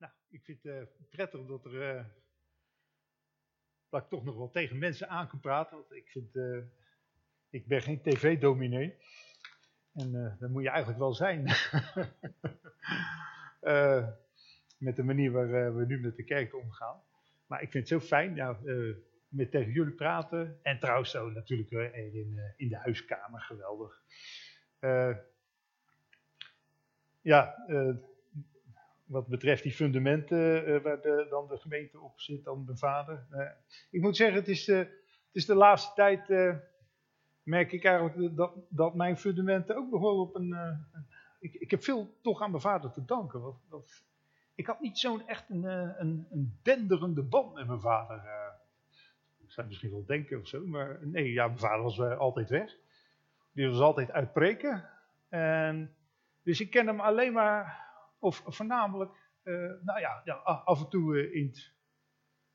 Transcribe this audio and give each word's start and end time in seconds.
Nou, 0.00 0.12
ik 0.28 0.44
vind 0.44 0.62
het 0.62 0.72
uh, 0.72 0.82
prettig 1.10 1.46
dat, 1.46 1.64
er, 1.64 1.96
uh, 1.96 2.04
dat 3.88 4.02
ik 4.02 4.08
toch 4.08 4.24
nog 4.24 4.36
wel 4.36 4.50
tegen 4.50 4.78
mensen 4.78 5.08
aan 5.08 5.28
kan 5.28 5.40
praten. 5.40 5.76
Want 5.76 5.92
ik 5.92 6.08
vind, 6.08 6.36
uh, 6.36 6.64
ik 7.50 7.66
ben 7.66 7.82
geen 7.82 8.02
tv-dominee. 8.02 8.96
En 9.94 10.36
dat 10.38 10.50
moet 10.50 10.62
je 10.62 10.68
eigenlijk 10.68 10.98
wel 10.98 11.14
zijn. 11.14 11.42
met 14.78 14.96
de 14.96 15.02
manier 15.02 15.30
waar 15.32 15.76
we 15.76 15.86
nu 15.86 16.00
met 16.00 16.16
de 16.16 16.24
kerk 16.24 16.54
omgaan. 16.54 17.02
Maar 17.46 17.62
ik 17.62 17.70
vind 17.70 17.88
het 17.88 18.00
zo 18.00 18.06
fijn 18.06 18.34
ja, 18.34 18.58
met 19.28 19.50
tegen 19.50 19.72
jullie 19.72 19.94
praten. 19.94 20.58
En 20.62 20.78
trouwens 20.78 21.10
zo 21.10 21.30
natuurlijk 21.30 21.70
in, 21.70 22.54
in 22.56 22.68
de 22.68 22.76
huiskamer, 22.76 23.40
geweldig. 23.40 24.02
ja, 27.20 27.64
wat 29.10 29.26
betreft 29.26 29.62
die 29.62 29.72
fundamenten 29.72 30.68
uh, 30.68 30.82
waar 30.82 31.00
de, 31.00 31.26
dan 31.30 31.48
de 31.48 31.58
gemeente 31.58 32.00
op 32.00 32.20
zit, 32.20 32.44
dan 32.44 32.64
de 32.66 32.76
vader. 32.76 33.26
Uh, 33.32 33.50
ik 33.90 34.00
moet 34.00 34.16
zeggen, 34.16 34.36
het 34.36 34.48
is, 34.48 34.66
het 34.66 34.88
is 35.32 35.46
de 35.46 35.54
laatste 35.54 35.94
tijd, 35.94 36.28
merk 37.42 37.72
ik 37.72 37.84
eigenlijk 37.84 38.36
dat, 38.36 38.52
dat 38.68 38.94
mijn 38.94 39.16
fundamenten 39.16 39.76
ook 39.76 39.90
wel 39.90 40.20
op 40.20 40.34
een... 40.34 40.56
ik, 41.40 41.54
ik, 41.54 41.70
heb 41.70 41.82
veel 41.82 42.18
toch 42.22 42.42
aan 42.42 42.50
mijn 42.50 42.62
vader 42.62 42.90
te 42.90 43.04
danken. 43.04 43.54
Ik 44.54 44.66
had 44.66 44.80
niet 44.80 44.98
zo'n 44.98 45.26
echt 45.28 45.50
een, 45.50 45.64
een, 45.64 46.26
een 46.30 46.58
denderende 46.62 47.22
band 47.22 47.54
met 47.54 47.66
mijn 47.66 47.80
vader. 47.80 48.22
ik 49.38 49.50
zou 49.50 49.66
misschien 49.66 49.90
wel 49.90 50.04
denken 50.06 50.40
of 50.40 50.46
zo, 50.46 50.66
maar 50.66 50.98
nee, 51.02 51.32
ja, 51.32 51.46
mijn 51.46 51.58
vader 51.58 51.82
was 51.82 52.00
altijd 52.00 52.48
weg. 52.48 52.76
Die 53.52 53.68
was 53.68 53.80
altijd 53.80 54.10
uitpreken. 54.10 54.88
En, 55.28 55.94
dus 56.42 56.60
ik 56.60 56.70
ken 56.70 56.86
hem 56.86 57.00
alleen 57.00 57.32
maar 57.32 57.89
of 58.20 58.42
voornamelijk, 58.46 59.10
uh, 59.44 59.54
nou 59.82 60.00
ja, 60.00 60.20
ja, 60.24 60.34
af 60.64 60.80
en 60.80 60.88
toe 60.88 61.14
uh, 61.14 61.34
in, 61.34 61.54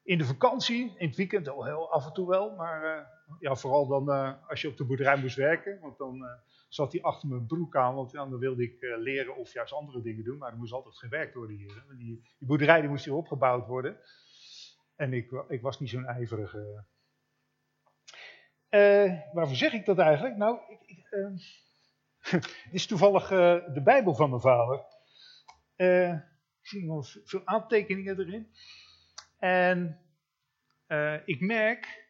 in, 0.03 0.17
de 0.17 0.25
vakantie, 0.25 0.95
in 0.97 1.07
het 1.07 1.15
weekend 1.15 1.49
al 1.49 1.65
heel 1.65 1.91
af 1.91 2.05
en 2.05 2.13
toe 2.13 2.27
wel. 2.27 2.55
Maar 2.55 2.97
uh, 2.97 3.05
ja, 3.39 3.55
vooral 3.55 3.87
dan 3.87 4.09
als 4.47 4.61
je 4.61 4.67
op 4.67 4.77
de 4.77 4.85
boerderij 4.85 5.17
moest 5.17 5.35
werken. 5.35 5.79
Want 5.79 5.97
dan 5.97 6.23
zat 6.69 6.91
hij 6.91 7.01
achter 7.01 7.29
mijn 7.29 7.45
broek 7.45 7.75
aan, 7.75 7.95
want 7.95 8.11
dan 8.11 8.37
wilde 8.37 8.63
ik 8.63 8.77
leren 8.79 9.35
of 9.35 9.53
juist 9.53 9.73
andere 9.73 10.01
dingen 10.01 10.23
doen. 10.23 10.37
Maar 10.37 10.51
er 10.51 10.57
moest 10.57 10.73
altijd 10.73 10.97
gewerkt 10.97 11.33
worden 11.33 11.55
hier. 11.55 11.85
Die, 11.97 12.21
die 12.37 12.47
boerderij 12.47 12.81
die 12.81 12.89
moest 12.89 13.05
hier 13.05 13.13
opgebouwd 13.13 13.67
worden. 13.67 13.97
En 14.95 15.13
ik, 15.13 15.31
ik 15.47 15.61
was 15.61 15.79
niet 15.79 15.89
zo'n 15.89 16.05
ijverige... 16.05 16.85
waarvoor 19.33 19.55
zeg 19.55 19.73
ik 19.73 19.85
dat 19.85 19.97
eigenlijk? 19.97 20.35
Nou, 20.35 20.59
ik, 20.67 20.81
ik, 20.81 21.07
het 22.65 22.73
is 22.73 22.87
toevallig 22.87 23.27
de 23.73 23.81
Bijbel 23.83 24.15
van 24.15 24.29
mijn 24.29 24.41
vader. 24.41 24.94
Uh, 25.77 26.19
nog 26.71 27.17
veel 27.23 27.41
aantekeningen 27.45 28.19
erin. 28.19 28.51
En 29.39 30.01
uh, 30.87 31.27
ik 31.27 31.41
merk 31.41 32.09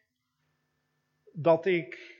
dat 1.32 1.66
ik 1.66 2.14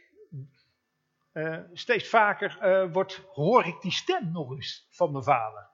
uh, 1.32 1.60
steeds 1.72 2.08
vaker 2.08 2.90
word, 2.92 3.26
hoor 3.32 3.66
ik 3.66 3.80
die 3.80 3.92
stem 3.92 4.32
nog 4.32 4.50
eens 4.50 4.86
van 4.90 5.12
mijn 5.12 5.24
vader. 5.24 5.68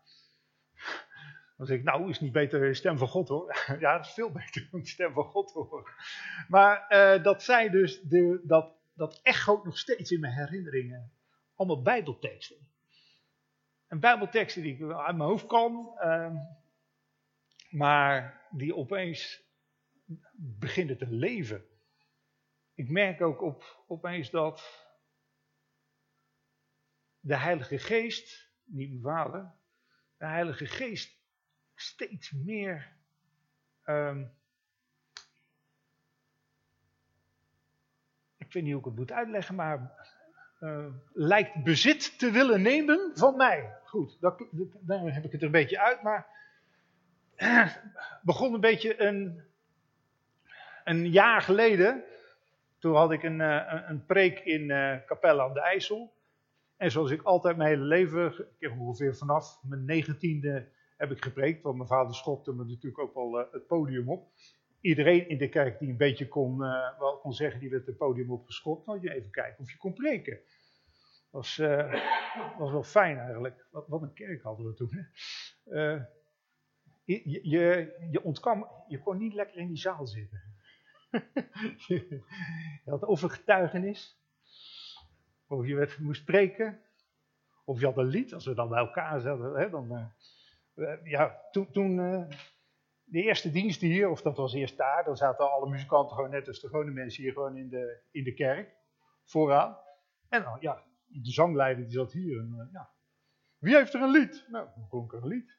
Dan 1.56 1.66
zeg 1.66 1.78
ik, 1.78 1.84
nou 1.84 2.08
is 2.08 2.20
niet 2.20 2.32
beter 2.32 2.60
de 2.60 2.74
stem 2.74 2.98
van 2.98 3.08
God 3.08 3.28
hoor. 3.28 3.56
ja, 3.80 3.96
dat 3.96 4.06
is 4.06 4.12
veel 4.12 4.32
beter 4.32 4.68
om 4.72 4.80
de 4.80 4.88
stem 4.88 5.12
van 5.12 5.24
God 5.24 5.52
horen. 5.52 5.92
Maar 6.48 6.88
dat 7.22 7.42
zij 7.42 7.68
dus, 7.68 8.00
de, 8.00 8.40
dat, 8.44 8.74
dat 8.94 9.20
echo 9.22 9.60
nog 9.64 9.78
steeds 9.78 10.10
in 10.10 10.20
mijn 10.20 10.32
herinneringen. 10.32 11.12
Allemaal 11.54 11.82
bijbelteksten 11.82 12.71
een 13.92 14.00
bijbelteksten 14.00 14.62
die 14.62 14.74
ik 14.74 14.92
uit 14.92 15.16
mijn 15.16 15.28
hoofd 15.28 15.46
kan, 15.46 15.92
uh, 15.96 16.34
maar 17.70 18.46
die 18.50 18.76
opeens 18.76 19.42
beginnen 20.36 20.98
te 20.98 21.06
leven. 21.10 21.64
Ik 22.74 22.89
merk 22.89 23.20
ook 23.20 23.42
op, 23.42 23.84
opeens 23.86 24.30
dat 24.30 24.86
de 27.20 27.36
Heilige 27.36 27.78
Geest, 27.78 28.50
niet 28.64 28.90
mijn 28.90 29.02
vader, 29.02 29.52
de 30.17 30.27
Heilige 30.27 30.67
Geest 30.67 31.18
steeds 31.74 32.30
meer 32.30 32.96
um, 33.84 34.33
ik 38.36 38.52
weet 38.52 38.62
niet 38.62 38.72
hoe 38.72 38.80
ik 38.80 38.86
het 38.86 38.96
moet 38.96 39.12
uitleggen, 39.12 39.55
maar 39.55 40.08
uh, 40.62 40.86
lijkt 41.12 41.62
bezit 41.64 42.18
te 42.18 42.30
willen 42.30 42.62
nemen 42.62 43.11
van 43.14 43.36
mij. 43.36 43.77
Goed, 43.84 44.20
daar 44.20 44.34
heb 44.89 45.24
ik 45.24 45.33
het 45.33 45.40
er 45.40 45.46
een 45.46 45.50
beetje 45.50 45.80
uit, 45.80 46.02
maar 46.02 46.27
uh, 47.36 47.77
begon 48.23 48.55
een 48.55 48.61
beetje 48.61 49.02
een, 49.02 49.42
een 50.84 51.11
jaar 51.11 51.42
geleden. 51.42 52.05
Toen 52.78 52.95
had 52.95 53.12
ik 53.12 53.23
een, 53.23 53.40
uh, 53.40 53.83
een 53.86 54.06
preek 54.06 54.40
in 54.40 54.67
Capelle 55.06 55.42
aan 55.42 55.55
de 55.55 55.61
IJssel. 55.61 56.12
En 56.77 56.90
zoals 56.90 57.11
ik 57.11 57.23
altijd 57.23 57.56
mijn 57.56 57.68
hele 57.68 57.84
leven, 57.84 58.33
ik 58.39 58.68
heb 58.68 58.79
ongeveer 58.79 59.17
vanaf 59.17 59.58
mijn 59.62 59.84
negentiende 59.84 60.68
heb 60.96 61.11
ik 61.11 61.23
gepreekt, 61.23 61.62
want 61.62 61.77
mijn 61.77 61.89
vader 61.89 62.14
schopte 62.14 62.52
me 62.52 62.64
natuurlijk 62.64 62.98
ook 62.98 63.14
al 63.14 63.33
het 63.52 63.67
podium 63.67 64.11
op. 64.11 64.30
Iedereen 64.82 65.28
in 65.28 65.38
de 65.38 65.48
kerk 65.48 65.78
die 65.78 65.88
een 65.88 65.96
beetje 65.96 66.28
kon, 66.28 66.58
wel 66.98 67.18
kon 67.22 67.32
zeggen, 67.32 67.60
die 67.60 67.70
werd 67.70 67.86
het 67.86 67.96
podium 67.96 68.32
opgeschopt. 68.32 68.86
Dan 68.86 69.00
je 69.00 69.14
even 69.14 69.30
kijken 69.30 69.58
of 69.58 69.70
je 69.70 69.76
kon 69.76 69.94
preken 69.94 70.40
was, 71.32 71.58
uh, 71.58 71.94
was 72.58 72.70
wel 72.70 72.82
fijn 72.82 73.18
eigenlijk. 73.18 73.66
Wat, 73.70 73.88
wat, 73.88 74.02
een 74.02 74.12
kerk 74.12 74.42
hadden 74.42 74.66
we 74.66 74.74
toen. 74.74 75.08
Uh, 75.64 76.02
je, 77.04 77.30
je, 77.30 77.48
je 78.10 78.20
je 78.88 78.98
kon 78.98 79.18
niet 79.18 79.34
lekker 79.34 79.56
in 79.56 79.68
die 79.68 79.76
zaal 79.76 80.06
zitten. 80.06 80.40
je 81.86 82.22
had 82.84 83.04
of 83.04 83.22
een 83.22 83.30
getuigenis, 83.30 84.20
of 85.46 85.66
je 85.66 85.74
werd, 85.74 85.98
moest 85.98 86.20
spreken, 86.20 86.80
of 87.64 87.80
je 87.80 87.86
had 87.86 87.96
een 87.96 88.06
lied. 88.06 88.34
Als 88.34 88.46
we 88.46 88.54
dan 88.54 88.68
bij 88.68 88.78
elkaar 88.78 89.20
zaten, 89.20 89.54
hè, 89.54 89.70
dan, 89.70 90.12
ja, 91.04 91.40
toen, 91.50 91.70
toen 91.70 92.26
de 93.12 93.23
eerste 93.23 93.50
dienst 93.50 93.80
hier, 93.80 94.08
of 94.08 94.23
dat 94.23 94.36
was 94.36 94.55
eerst 94.55 94.77
daar, 94.77 95.05
dan 95.05 95.17
zaten 95.17 95.52
alle 95.52 95.70
muzikanten 95.70 96.17
gewoon 96.17 96.30
net 96.30 96.48
als 96.48 96.61
de 96.61 96.68
gewone 96.68 96.90
mensen 96.90 97.23
hier 97.23 97.33
gewoon 97.33 97.56
in 97.56 97.68
de, 97.68 98.00
in 98.11 98.24
de 98.24 98.34
kerk, 98.34 98.77
vooraan. 99.24 99.77
En 100.28 100.42
dan, 100.42 100.56
ja, 100.61 100.83
de 101.06 101.30
zangleider 101.30 101.84
die 101.84 101.92
zat 101.92 102.12
hier. 102.12 102.39
En, 102.39 102.55
uh, 102.58 102.73
ja. 102.73 102.90
Wie 103.58 103.77
heeft 103.77 103.95
er 103.95 104.00
een 104.00 104.11
lied? 104.11 104.46
Nou, 104.48 104.68
dan 104.74 104.89
klonk 104.89 105.12
er 105.12 105.23
een 105.23 105.28
lied. 105.28 105.58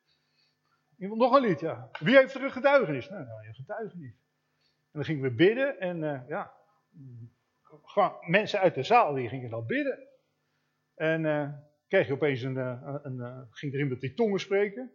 Iemand 0.97 1.19
nog 1.19 1.35
een 1.35 1.41
lied, 1.41 1.59
ja. 1.59 1.89
Wie 1.99 2.15
heeft 2.15 2.33
er 2.35 2.43
een 2.43 2.51
getuigenis? 2.51 3.09
Nou, 3.09 3.25
nou 3.25 3.47
een 3.47 3.53
getuigenis. 3.53 4.21
En 4.61 4.99
dan 4.99 5.05
gingen 5.05 5.23
we 5.23 5.35
bidden 5.35 5.79
en 5.79 6.01
uh, 6.01 6.27
ja, 6.27 6.53
gewoon 7.83 8.17
mensen 8.27 8.59
uit 8.59 8.75
de 8.75 8.83
zaal 8.83 9.13
die 9.13 9.29
gingen 9.29 9.49
dan 9.49 9.65
bidden. 9.65 10.07
En 10.95 11.23
uh, 11.23 11.49
kreeg 11.87 12.07
je 12.07 12.13
opeens 12.13 12.41
een, 12.41 12.55
een, 12.55 13.19
een, 13.19 13.47
ging 13.51 13.73
er 13.73 13.79
iemand 13.79 14.01
die 14.01 14.13
tongen 14.13 14.39
spreken. 14.39 14.91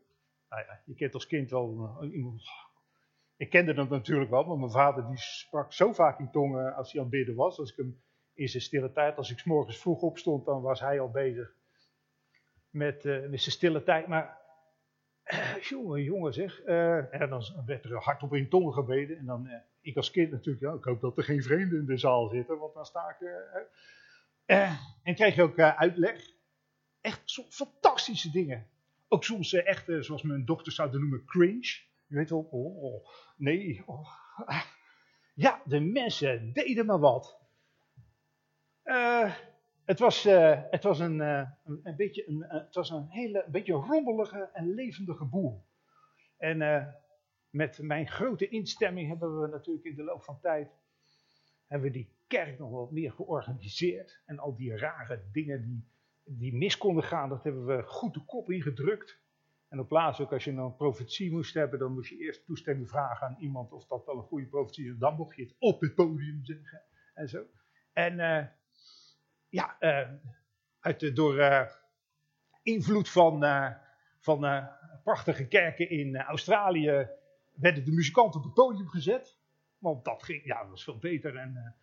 Nou 0.49 0.63
ja, 0.63 0.81
je 0.85 0.95
kent 0.95 1.15
als 1.15 1.27
kind 1.27 1.51
wel 1.51 2.05
iemand. 2.05 2.43
Ik 3.37 3.51
kende 3.51 3.75
dat 3.75 3.89
natuurlijk 3.89 4.31
wel, 4.31 4.45
maar 4.45 4.59
mijn 4.59 4.71
vader 4.71 5.07
die 5.07 5.19
sprak 5.19 5.73
zo 5.73 5.93
vaak 5.93 6.19
in 6.19 6.31
tongen 6.31 6.75
als 6.75 6.93
hij 6.93 7.01
aan 7.01 7.07
het 7.07 7.17
bidden 7.17 7.35
was. 7.35 7.59
Als 7.59 7.71
ik 7.71 7.77
hem 7.77 8.03
in 8.39 8.49
zijn 8.49 8.63
stille 8.63 8.93
tijd. 8.93 9.17
Als 9.17 9.31
ik 9.31 9.39
s 9.39 9.45
morgens 9.45 9.79
vroeg 9.79 10.03
opstond, 10.03 10.45
dan 10.45 10.63
was 10.63 10.81
hij 10.81 11.01
al 11.01 11.11
bezig 11.11 11.55
met, 12.71 13.05
uh, 13.05 13.29
met 13.29 13.41
zijn 13.41 13.55
stille 13.55 13.83
tijd. 13.83 14.07
Maar, 14.07 14.39
jongen, 15.71 16.03
jongen 16.03 16.33
zeg. 16.33 16.67
Uh, 16.67 17.21
en 17.21 17.29
dan 17.29 17.43
werd 17.67 17.85
er 17.85 17.97
hardop 17.97 18.35
in 18.35 18.49
tongen 18.49 18.73
gebeden. 18.73 19.19
En 19.19 19.25
dan, 19.25 19.51
ik 19.81 19.97
als 19.97 20.11
kind 20.11 20.31
natuurlijk, 20.31 20.65
ja, 20.65 20.73
ik 20.73 20.85
hoop 20.85 21.01
dat 21.01 21.17
er 21.17 21.25
geen 21.25 21.43
vreemden 21.43 21.79
in 21.79 21.87
de 21.87 21.97
zaal 21.97 22.29
zitten, 22.29 22.59
want 22.59 22.75
dan 22.75 22.85
sta 22.85 23.17
ik... 23.19 23.29
en 25.03 25.15
kreeg 25.15 25.35
je 25.35 25.43
ook 25.43 25.59
uitleg. 25.59 26.37
Echt 27.01 27.47
fantastische 27.49 28.31
dingen. 28.31 28.67
Ook 29.09 29.25
soms 29.25 29.53
echt, 29.53 29.85
zoals 29.99 30.23
mijn 30.23 30.45
dochter 30.45 30.73
zouden 30.73 31.01
noemen, 31.01 31.25
cringe. 31.25 31.81
Je 32.07 32.17
weet 32.17 32.31
wel, 32.31 32.49
oh, 32.51 32.83
oh 32.83 33.09
nee. 33.37 33.83
Oh. 33.87 34.09
Ja, 35.35 35.63
de 35.65 35.81
mensen 35.81 36.53
deden 36.53 36.87
maar 36.87 36.99
wat. 36.99 37.39
Uh, 38.85 39.35
het, 39.85 39.99
was, 39.99 40.23
het, 40.71 40.83
was 40.83 40.99
een, 40.99 41.21
een, 41.21 41.95
beetje 41.97 42.29
een, 42.29 42.45
het 42.49 42.75
was 42.75 42.91
een 42.91 43.07
hele 43.09 43.45
beetje 43.51 43.73
rommelige 43.73 44.51
en 44.53 44.75
levendige 44.75 45.25
boel. 45.25 45.65
En 46.37 46.59
met 47.51 47.79
mijn 47.83 48.09
grote 48.09 48.49
instemming 48.49 49.09
hebben 49.09 49.41
we 49.41 49.49
natuurlijk 49.49 49.85
in 49.85 49.95
de 49.95 50.03
loop 50.03 50.23
van 50.23 50.41
tijd 50.41 50.71
hebben 51.67 51.89
we 51.89 51.95
die 51.95 52.17
kerk 52.27 52.59
nog 52.59 52.71
wat 52.71 52.91
meer 52.91 53.13
georganiseerd. 53.13 54.23
En 54.25 54.39
al 54.39 54.57
die 54.57 54.77
rare 54.77 55.23
dingen 55.33 55.63
die, 55.63 55.89
die 56.29 56.55
mis 56.55 56.79
konden 56.79 57.05
gaan, 57.05 57.29
dat 57.29 57.45
hebben 57.45 57.67
we 57.67 57.83
goed 57.83 58.15
de 58.15 58.25
kop 58.25 58.51
ingedrukt. 58.51 59.21
En 59.69 59.81
op 59.81 59.89
plaats 59.89 60.21
ook 60.21 60.33
als 60.33 60.45
je 60.45 60.51
een 60.51 60.77
profetie 60.77 61.31
moest 61.31 61.55
hebben, 61.55 61.79
dan 61.79 61.93
moest 61.93 62.11
je 62.11 62.19
eerst 62.19 62.45
toestemming 62.45 62.89
vragen 62.89 63.27
aan 63.27 63.37
iemand 63.39 63.73
of 63.73 63.87
dat 63.87 64.05
wel 64.05 64.17
een 64.17 64.23
goede 64.23 64.47
profetie 64.47 64.91
is. 64.91 64.97
Dan 64.99 65.17
mocht 65.17 65.37
je 65.37 65.43
het 65.43 65.55
op 65.59 65.81
het 65.81 65.95
podium 65.95 66.45
zeggen 66.45 66.83
en 67.15 67.29
zo. 67.29 67.45
En 67.93 68.17
ja, 69.49 69.77
uh, 69.81 70.09
uit 70.81 71.01
de, 71.01 71.13
door 71.13 71.37
uh, 71.37 71.69
invloed 72.63 73.09
van, 73.09 73.45
van 74.19 74.69
prachtige 75.05 75.49
kerken 75.49 75.91
in 75.91 76.17
Australië 76.17 77.09
werden 77.55 77.85
de 77.85 77.93
muzikanten 77.93 78.41
op 78.41 78.47
het 78.47 78.55
podium 78.55 78.89
gezet. 78.89 79.39
Want 79.79 80.05
dat 80.05 80.23
ging, 80.23 80.45
ja, 80.45 80.61
dat 80.61 80.71
was 80.71 80.85
veel 80.85 80.99
beter. 80.99 81.37
En 81.37 81.77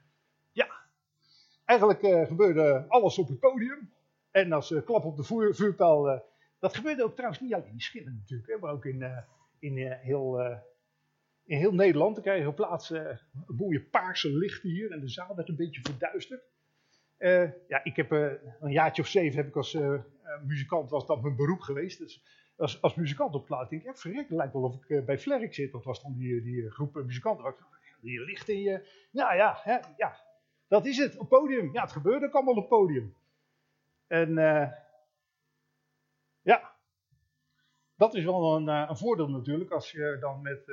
ja, 0.51 0.67
eigenlijk 1.65 2.27
gebeurde 2.27 2.85
alles 2.87 3.17
op 3.17 3.27
het 3.27 3.39
podium. 3.39 3.93
En 4.35 4.51
als 4.51 4.73
klap 4.85 5.05
op 5.05 5.15
de 5.15 5.23
vuur, 5.23 5.55
vuurpijl, 5.55 6.23
dat 6.59 6.75
gebeurde 6.75 7.03
ook 7.03 7.15
trouwens 7.15 7.41
niet 7.41 7.53
alleen 7.53 7.71
in 7.71 7.81
Schillen 7.81 8.15
natuurlijk, 8.19 8.49
hè, 8.49 8.57
maar 8.57 8.71
ook 8.71 8.85
in, 8.85 9.23
in 9.59 9.77
heel 9.77 10.39
in 11.45 11.57
heel 11.57 11.73
Nederland. 11.73 12.15
Dan 12.15 12.23
krijg 12.23 12.41
je 12.41 12.47
op 12.47 12.55
plaatsen 12.55 13.21
uh, 13.47 13.57
mooie 13.57 13.81
paarse 13.81 14.29
lichten 14.37 14.69
hier 14.69 14.91
en 14.91 14.99
de 14.99 15.07
zaal 15.07 15.35
werd 15.35 15.49
een 15.49 15.55
beetje 15.55 15.81
verduisterd. 15.81 16.43
Ja, 17.67 17.83
ik 17.83 17.95
heb 17.95 18.11
een 18.11 18.71
jaartje 18.71 19.01
of 19.01 19.07
zeven 19.07 19.37
heb 19.37 19.47
ik 19.47 19.55
als 19.55 19.77
muzikant, 20.45 20.89
was 20.89 21.05
dat 21.05 21.21
mijn 21.21 21.35
beroep 21.35 21.59
geweest. 21.59 21.99
Dus 21.99 22.23
als, 22.55 22.81
als 22.81 22.95
muzikant 22.95 23.35
op 23.35 23.45
plaat 23.45 23.69
denk 23.69 23.81
ik, 23.81 23.87
ja, 23.87 23.95
verrek, 23.95 24.29
lijkt 24.29 24.53
wel 24.53 24.63
of 24.63 24.85
ik 24.85 25.05
bij 25.05 25.19
Flerk 25.19 25.53
zit. 25.53 25.71
Dat 25.71 25.83
was 25.83 26.01
dan 26.01 26.13
die, 26.13 26.41
die 26.41 26.69
groep 26.69 26.93
muzikanten. 26.93 27.55
Die 28.01 28.25
licht 28.25 28.49
in 28.49 28.61
je. 28.61 28.87
Ja, 29.11 29.33
ja, 29.33 29.59
hè, 29.63 29.77
ja, 29.97 30.19
dat 30.67 30.85
is 30.85 30.97
het, 30.97 31.17
op 31.17 31.29
podium. 31.29 31.73
Ja, 31.73 31.81
het 31.81 31.91
gebeurde 31.91 32.25
ook 32.25 32.33
allemaal 32.33 32.55
op 32.55 32.69
podium. 32.69 33.15
En 34.07 34.33
ja, 36.41 36.75
dat 37.95 38.13
is 38.13 38.23
wel 38.23 38.55
een, 38.55 38.67
een, 38.67 38.97
voordeel 38.97 39.29
natuurlijk 39.29 39.71
als 39.71 39.91
je 39.91 40.17
dan 40.19 40.41
met 40.41 40.63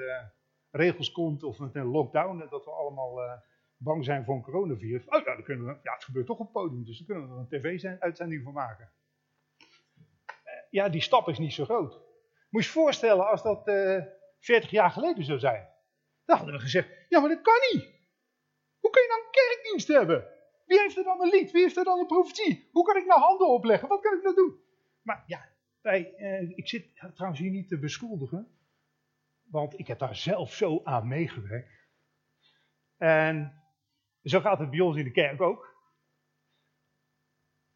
regels 0.70 1.12
komt 1.12 1.42
of 1.42 1.58
met 1.58 1.74
een 1.74 1.86
lockdown, 1.86 2.46
dat 2.50 2.64
we 2.64 2.70
allemaal 2.70 3.42
bang 3.76 4.04
zijn 4.04 4.24
voor 4.24 4.34
een 4.34 4.42
coronavirus. 4.42 5.04
Oh, 5.04 5.10
nou, 5.10 5.24
dan 5.24 5.42
kunnen 5.42 5.66
we, 5.66 5.78
ja, 5.82 5.92
het 5.92 6.04
gebeurt 6.04 6.26
toch 6.26 6.38
op 6.38 6.44
het 6.44 6.52
podium, 6.52 6.84
dus 6.84 6.98
dan 6.98 7.06
kunnen 7.06 7.28
we 7.28 7.34
er 7.34 7.40
een 7.40 7.78
tv-uitzending 7.78 8.42
van 8.42 8.52
maken. 8.52 8.92
Ja, 10.70 10.88
die 10.88 11.00
stap 11.00 11.28
is 11.28 11.38
niet 11.38 11.52
zo 11.52 11.64
groot. 11.64 12.00
Moet 12.48 12.62
je 12.62 12.68
je 12.68 12.74
voorstellen 12.74 13.30
als 13.30 13.42
dat 13.42 13.68
uh, 13.68 13.96
eh, 13.96 14.04
40 14.38 14.70
jaar 14.70 14.90
geleden 14.90 15.24
zou 15.24 15.38
zijn. 15.38 15.68
Dan 16.24 16.36
hadden 16.36 16.54
we 16.54 16.60
gezegd, 16.60 16.88
ja, 17.08 17.20
maar 17.20 17.28
dat 17.28 17.42
kan 17.42 17.54
niet. 17.72 17.84
Hoe 18.78 18.90
kun 18.90 19.02
je 19.02 19.22
een 19.24 19.30
kerkdienst 19.30 19.88
hebben? 19.88 20.28
Wie 20.72 20.80
heeft 20.80 20.96
er 20.96 21.04
dan 21.04 21.20
een 21.20 21.28
lied? 21.28 21.50
Wie 21.50 21.62
heeft 21.62 21.76
er 21.76 21.84
dan 21.84 21.98
een 21.98 22.06
profetie? 22.06 22.68
Hoe 22.72 22.84
kan 22.84 22.96
ik 22.96 23.06
nou 23.06 23.20
handen 23.20 23.48
opleggen? 23.48 23.88
Wat 23.88 24.00
kan 24.00 24.16
ik 24.16 24.22
nou 24.22 24.34
doen? 24.34 24.60
Maar 25.02 25.24
ja, 25.26 25.48
wij, 25.80 26.00
ik 26.54 26.68
zit 26.68 26.96
trouwens 27.14 27.40
hier 27.40 27.50
niet 27.50 27.68
te 27.68 27.78
beschuldigen. 27.78 28.58
Want 29.42 29.78
ik 29.78 29.86
heb 29.86 29.98
daar 29.98 30.16
zelf 30.16 30.54
zo 30.54 30.80
aan 30.84 31.08
meegewerkt. 31.08 31.88
En 32.96 33.62
zo 34.22 34.40
gaat 34.40 34.58
het 34.58 34.70
bij 34.70 34.80
ons 34.80 34.96
in 34.96 35.04
de 35.04 35.10
kerk 35.10 35.40
ook. 35.40 35.76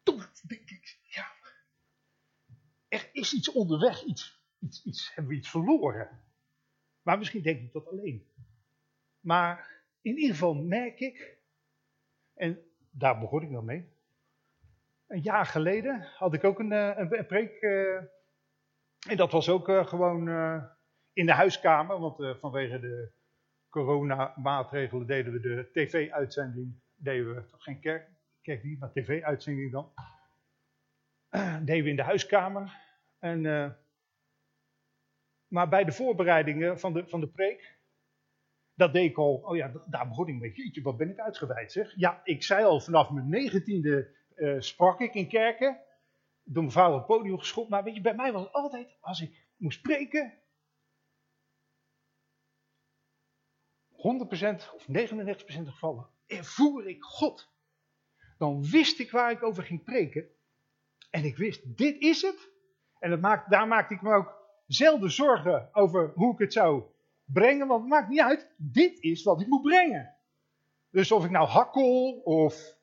Toen 0.03 0.21
denk 0.47 0.69
ik, 0.69 0.99
ja, 1.03 1.31
er 2.87 3.09
is 3.11 3.33
iets 3.33 3.51
onderweg, 3.51 4.03
iets, 4.03 4.43
iets, 4.59 4.85
iets, 4.85 5.15
hebben 5.15 5.33
we 5.33 5.37
iets 5.37 5.49
verloren. 5.49 6.23
Maar 7.01 7.17
misschien 7.17 7.41
denk 7.41 7.61
ik 7.61 7.73
dat 7.73 7.87
alleen. 7.87 8.31
Maar 9.19 9.83
in 10.01 10.17
ieder 10.17 10.31
geval 10.31 10.53
merk 10.53 10.99
ik, 10.99 11.37
en 12.33 12.66
daar 12.97 13.19
begon 13.19 13.41
ik 13.41 13.51
dan 13.51 13.65
mee. 13.65 13.95
Een 15.07 15.21
jaar 15.21 15.45
geleden 15.45 16.07
had 16.15 16.33
ik 16.33 16.43
ook 16.43 16.59
een, 16.59 16.71
eh, 16.71 16.91
een, 16.95 17.25
preek. 17.25 17.61
Uh, 17.61 17.95
en 19.07 19.17
dat 19.17 19.31
was 19.31 19.49
ook 19.49 19.69
uh, 19.69 19.85
gewoon 19.85 20.27
in 21.13 21.25
de 21.25 21.33
huiskamer, 21.33 21.99
want 21.99 22.39
vanwege 22.39 22.79
de 22.79 23.11
coronamaatregelen 23.69 25.07
deden 25.07 25.33
we 25.33 25.39
de 25.39 25.69
tv-uitzending, 25.71 26.79
deden 26.95 27.35
we 27.35 27.45
toch 27.45 27.63
geen 27.63 27.79
kerk, 27.79 28.07
niet, 28.63 28.79
maar 28.79 28.91
tv-uitzending 28.91 29.71
dan. 29.71 29.91
Deden 31.65 31.83
we 31.83 31.89
in 31.89 31.95
de 31.95 32.03
huiskamer. 32.03 32.77
En, 33.19 33.41
maar 35.47 35.69
bij 35.69 35.83
de 35.83 35.91
voorbereidingen 35.91 36.79
van 36.79 36.93
de, 36.93 37.07
van 37.07 37.19
de 37.19 37.27
preek, 37.27 37.76
dat 38.77 38.93
deed 38.93 39.09
ik 39.09 39.17
al, 39.17 39.33
oh 39.33 39.55
ja, 39.55 39.71
daar 39.85 40.07
begon 40.07 40.27
ik 40.27 40.39
mee. 40.39 40.51
Jeetje, 40.51 40.81
wat 40.81 40.97
ben 40.97 41.09
ik 41.09 41.19
uitgewijd 41.19 41.71
zeg. 41.71 41.93
Ja, 41.95 42.21
ik 42.23 42.43
zei 42.43 42.65
al 42.65 42.79
vanaf 42.79 43.09
mijn 43.09 43.29
negentiende 43.29 44.15
sprak 44.59 44.99
ik 44.99 45.13
in 45.13 45.29
kerken. 45.29 45.81
Door 46.43 46.63
mijn 46.63 46.75
vader 46.75 46.93
op 46.93 47.07
het 47.07 47.17
podium 47.17 47.37
geschopt. 47.37 47.69
Maar 47.69 47.83
weet 47.83 47.95
je, 47.95 48.01
bij 48.01 48.15
mij 48.15 48.31
was 48.31 48.43
het 48.43 48.53
altijd, 48.53 48.97
als 48.99 49.21
ik 49.21 49.45
moest 49.55 49.79
spreken, 49.79 50.33
100% 53.91 53.95
of 54.75 54.87
99% 54.87 55.43
gevallen 55.45 56.09
ervoer 56.27 56.87
ik 56.87 57.03
God. 57.03 57.49
Dan 58.37 58.69
wist 58.69 58.99
ik 58.99 59.11
waar 59.11 59.31
ik 59.31 59.43
over 59.43 59.63
ging 59.63 59.83
preken. 59.83 60.27
En 61.09 61.23
ik 61.23 61.37
wist, 61.37 61.77
dit 61.77 62.01
is 62.01 62.21
het. 62.21 62.49
En 62.99 63.09
dat 63.09 63.19
maakt, 63.19 63.49
daar 63.49 63.67
maakte 63.67 63.93
ik 63.93 64.01
me 64.01 64.13
ook 64.13 64.35
zelden 64.67 65.11
zorgen 65.11 65.69
over 65.71 66.11
hoe 66.15 66.33
ik 66.33 66.39
het 66.39 66.53
zou 66.53 66.95
brengen. 67.33 67.67
Want 67.67 67.81
het 67.81 67.89
maakt 67.89 68.09
niet 68.09 68.21
uit, 68.21 68.53
dit 68.57 68.99
is 68.99 69.23
wat 69.23 69.41
ik 69.41 69.47
moet 69.47 69.61
brengen. 69.61 70.15
Dus 70.91 71.11
of 71.11 71.25
ik 71.25 71.31
nou 71.31 71.47
hakkel 71.47 72.21
of 72.23 72.77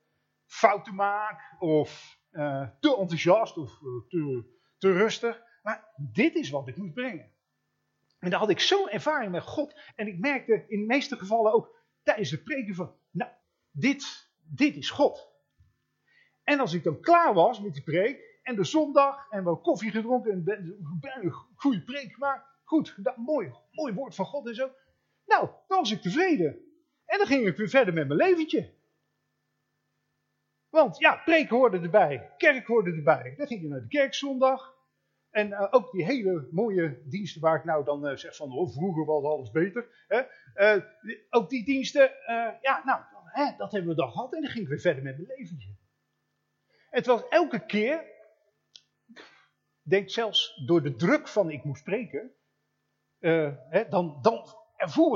fouten 0.46 0.94
maak 0.94 1.56
of 1.58 2.19
uh, 2.32 2.69
te 2.81 2.96
enthousiast 2.96 3.56
of 3.56 3.70
uh, 3.70 4.08
te, 4.08 4.44
te 4.79 4.93
rustig. 4.93 5.43
Maar 5.62 5.88
dit 5.96 6.35
is 6.35 6.50
wat 6.50 6.69
ik 6.69 6.76
moet 6.76 6.94
brengen. 6.94 7.32
En 8.19 8.31
daar 8.31 8.38
had 8.38 8.50
ik 8.50 8.61
zo'n 8.61 8.88
ervaring 8.88 9.32
met 9.32 9.43
God. 9.43 9.81
En 9.96 10.06
ik 10.06 10.19
merkte 10.19 10.64
in 10.69 10.81
de 10.81 10.87
meeste 10.87 11.17
gevallen 11.17 11.52
ook 11.52 11.76
tijdens 12.02 12.31
het 12.31 12.44
preken 12.44 12.75
van, 12.75 12.94
nou, 13.11 13.31
dit, 13.70 14.31
dit 14.41 14.76
is 14.76 14.91
God. 14.91 15.32
En 16.43 16.61
als 16.61 16.73
ik 16.73 16.82
dan 16.82 17.00
klaar 17.00 17.35
was 17.35 17.61
met 17.61 17.73
die 17.73 17.82
preek, 17.82 18.38
en 18.43 18.56
de 18.56 18.64
zondag, 18.64 19.31
en 19.31 19.44
wel 19.44 19.61
koffie 19.61 19.91
gedronken, 19.91 20.32
en 20.32 21.23
een 21.23 21.32
goede 21.55 21.82
preek 21.82 22.19
maar 22.19 22.54
goed, 22.64 22.94
dat, 22.96 23.16
mooi, 23.16 23.52
mooi 23.70 23.93
woord 23.93 24.14
van 24.14 24.25
God 24.25 24.46
en 24.46 24.55
zo. 24.55 24.70
Nou, 25.26 25.49
dan 25.69 25.78
was 25.78 25.90
ik 25.90 26.02
tevreden. 26.02 26.58
En 27.05 27.19
dan 27.19 27.26
ging 27.26 27.46
ik 27.46 27.56
weer 27.56 27.69
verder 27.69 27.94
met 27.94 28.06
mijn 28.06 28.19
leventje. 28.19 28.72
Want 30.69 30.99
ja, 30.99 31.16
preek 31.25 31.49
hoorde 31.49 31.81
erbij, 31.81 32.34
kerk 32.37 32.66
hoorde 32.66 32.93
erbij. 32.93 33.34
Dan 33.37 33.46
ging 33.46 33.61
je 33.62 33.69
naar 33.69 33.81
de 33.81 33.88
kerk 33.88 34.14
zondag. 34.14 34.72
En 35.31 35.49
uh, 35.49 35.66
ook 35.70 35.93
die 35.93 36.05
hele 36.05 36.49
mooie 36.50 37.02
diensten 37.05 37.40
waar 37.40 37.58
ik 37.58 37.64
nou 37.64 37.84
dan 37.84 38.06
uh, 38.06 38.16
zeg 38.16 38.37
van, 38.37 38.52
oh, 38.52 38.72
vroeger 38.72 39.05
was 39.05 39.25
alles 39.25 39.50
beter. 39.50 40.05
Hè? 40.08 40.22
Uh, 40.76 40.84
ook 41.31 41.49
die 41.49 41.64
diensten, 41.64 42.10
ja, 42.60 42.82
nou, 42.84 43.02
hè, 43.25 43.56
dat 43.56 43.72
hebben 43.72 43.90
we 43.90 43.96
dan 43.96 44.10
gehad 44.10 44.34
en 44.34 44.40
dan 44.40 44.50
ging 44.50 44.64
ik 44.64 44.70
weer 44.70 44.81
verder 44.81 45.02
met 45.02 45.17
mijn 45.17 45.28
leventje. 45.37 45.76
Het 46.90 47.06
was 47.06 47.28
elke 47.28 47.67
keer, 47.67 48.05
denk 49.82 50.10
zelfs 50.10 50.62
door 50.67 50.82
de 50.82 50.94
druk 50.94 51.28
van 51.28 51.50
ik 51.50 51.64
moest 51.64 51.81
spreken, 51.81 52.34
hè, 53.69 53.88
dan, 53.88 54.19
dan 54.22 54.46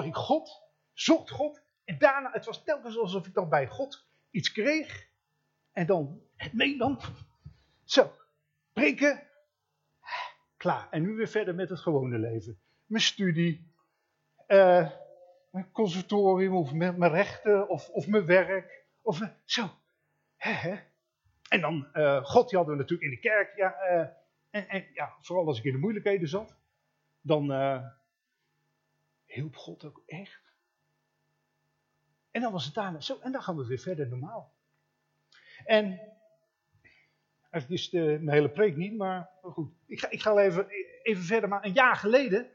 ik 0.05 0.15
God, 0.15 0.63
zocht 0.93 1.31
God. 1.31 1.63
En 1.85 1.99
daarna, 1.99 2.31
het 2.33 2.45
was 2.45 2.65
telkens 2.65 2.99
alsof 2.99 3.27
ik 3.27 3.35
dan 3.35 3.49
bij 3.49 3.67
God 3.67 4.09
iets 4.31 4.53
kreeg. 4.53 5.07
En 5.73 5.87
dan 5.87 6.21
het 6.37 6.53
meenam. 6.53 6.99
Zo, 7.85 8.13
preken, 8.73 9.29
Klaar. 10.59 10.89
En 10.91 11.03
nu 11.03 11.15
weer 11.15 11.29
verder 11.29 11.55
met 11.55 11.69
het 11.69 11.79
gewone 11.79 12.19
leven. 12.19 12.61
Mijn 12.87 13.03
studie, 13.03 13.73
uh, 14.49 14.91
mijn 15.51 15.73
conservatorium 15.73 16.55
of 16.55 16.73
mijn, 16.73 16.99
mijn 16.99 17.13
rechten 17.13 17.69
of, 17.69 17.89
of, 17.89 18.07
mijn 18.07 18.27
werk. 18.27 18.87
Of 19.03 19.21
uh, 19.21 19.29
zo. 19.45 19.71
En 21.49 21.61
dan, 21.61 21.87
God, 22.23 22.49
die 22.49 22.59
hadden 22.59 22.77
we 22.77 22.83
natuurlijk 22.83 23.03
in 23.03 23.11
de 23.11 23.21
kerk. 23.21 23.57
Ja, 23.57 23.73
en, 24.51 24.69
en, 24.69 24.87
ja, 24.93 25.17
vooral 25.21 25.47
als 25.47 25.59
ik 25.59 25.65
in 25.65 25.73
de 25.73 25.79
moeilijkheden 25.79 26.29
zat. 26.29 26.57
Dan 27.21 27.51
hielp 29.29 29.57
God 29.57 29.85
ook 29.85 30.03
echt. 30.07 30.41
En 32.31 32.41
dan 32.41 32.53
was 32.53 32.65
het 32.65 32.75
daarna 32.75 33.01
zo. 33.01 33.19
En 33.21 33.33
dan 33.33 33.43
gaan 33.43 33.57
we 33.57 33.67
weer 33.67 33.79
verder 33.79 34.09
normaal. 34.09 34.53
En 35.65 36.01
Eigenlijk 37.51 37.83
is 37.83 37.91
de, 37.91 38.19
mijn 38.21 38.37
hele 38.37 38.51
preek 38.51 38.77
niet, 38.77 38.97
maar 38.97 39.31
goed. 39.43 39.73
Ik 39.87 40.01
ga, 40.01 40.11
ik 40.11 40.23
ga 40.23 40.37
even, 40.37 40.67
even 41.03 41.23
verder. 41.23 41.49
Maar 41.49 41.65
een 41.65 41.73
jaar 41.73 41.97
geleden 41.97 42.51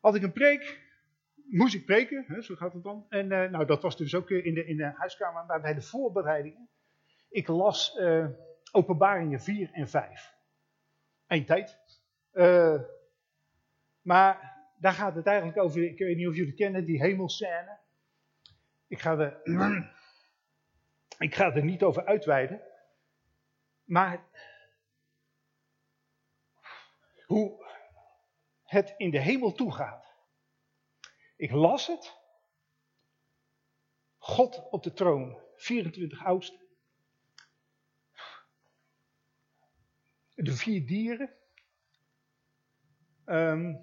had 0.00 0.14
ik 0.14 0.22
een 0.22 0.32
preek. 0.32 0.86
Moest 1.34 1.74
ik 1.74 1.84
preken, 1.84 2.24
hè, 2.26 2.42
zo 2.42 2.54
gaat 2.54 2.72
het 2.72 2.82
dan. 2.82 3.06
En 3.08 3.30
uh, 3.30 3.50
nou, 3.50 3.64
dat 3.64 3.82
was 3.82 3.96
dus 3.96 4.14
ook 4.14 4.30
in 4.30 4.54
de, 4.54 4.66
in 4.66 4.76
de 4.76 4.92
huiskamer, 4.94 5.44
maar 5.44 5.60
bij 5.60 5.74
de 5.74 5.82
voorbereidingen. 5.82 6.68
Ik 7.28 7.48
las 7.48 7.96
uh, 7.98 8.26
openbaringen 8.72 9.40
4 9.40 9.70
en 9.72 9.88
5. 9.88 10.34
Eén 11.26 11.44
tijd. 11.44 11.78
Maar 14.02 14.57
daar 14.78 14.92
gaat 14.92 15.14
het 15.14 15.26
eigenlijk 15.26 15.58
over, 15.58 15.84
ik 15.84 15.98
weet 15.98 16.16
niet 16.16 16.26
of 16.26 16.34
jullie 16.34 16.50
het 16.50 16.58
kennen, 16.58 16.84
die 16.84 17.00
hemelscène. 17.00 17.78
Ik 18.86 19.00
ga 19.00 19.18
er, 19.18 19.40
ik 21.26 21.34
ga 21.34 21.54
er 21.54 21.64
niet 21.64 21.82
over 21.82 22.06
uitweiden. 22.06 22.62
Maar 23.84 24.26
hoe 27.26 27.66
het 28.64 28.94
in 28.96 29.10
de 29.10 29.20
hemel 29.20 29.52
toegaat. 29.52 30.06
Ik 31.36 31.50
las 31.50 31.86
het. 31.86 32.16
God 34.18 34.68
op 34.70 34.82
de 34.82 34.92
troon, 34.92 35.38
24 35.56 36.24
oudsten. 36.24 36.66
De 40.34 40.56
vier 40.56 40.86
dieren, 40.86 41.38
Ehm, 43.28 43.74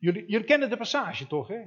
jullie, 0.00 0.26
jullie 0.26 0.46
kennen 0.46 0.70
de 0.70 0.76
passage 0.76 1.26
toch, 1.26 1.48
hè? 1.48 1.62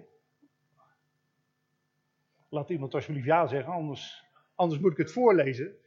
Laat 2.50 2.70
iemand 2.70 2.94
alsjeblieft 2.94 3.28
ja 3.28 3.48
zeggen, 3.48 3.74
anders, 3.74 4.24
anders 4.56 4.82
moet 4.82 4.92
ik 4.92 4.98
het 4.98 5.12
voorlezen. 5.12 5.78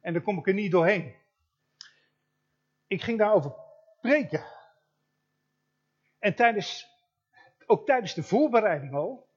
En 0.00 0.12
dan 0.12 0.22
kom 0.22 0.38
ik 0.38 0.46
er 0.46 0.54
niet 0.54 0.70
doorheen. 0.70 1.14
Ik 2.86 3.02
ging 3.02 3.18
daarover 3.18 3.54
preken. 4.00 4.44
En 6.18 6.34
tijdens, 6.34 6.88
ook 7.66 7.86
tijdens 7.86 8.14
de 8.14 8.22
voorbereiding 8.22 8.94
al, 8.94 9.27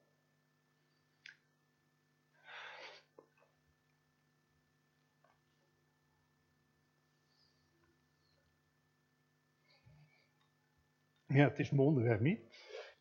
Ja, 11.32 11.48
het 11.48 11.60
is 11.60 11.70
mijn 11.70 11.88
onderwerp 11.88 12.20
niet. 12.20 12.42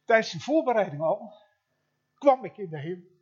Tijdens 0.04 0.32
de 0.32 0.40
voorbereiding 0.40 1.02
al 1.02 1.32
kwam 2.14 2.44
ik 2.44 2.56
in 2.56 2.68
de 2.68 2.78
hemel. 2.78 3.18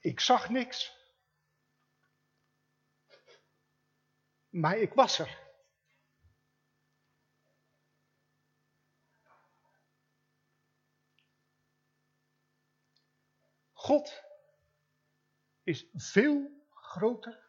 Ik 0.00 0.20
zag 0.20 0.48
niks. 0.48 0.96
Maar 4.48 4.78
ik 4.78 4.92
was 4.92 5.18
er. 5.18 5.46
God 13.72 14.22
is 15.62 15.86
veel 15.92 16.64
groter 16.70 17.47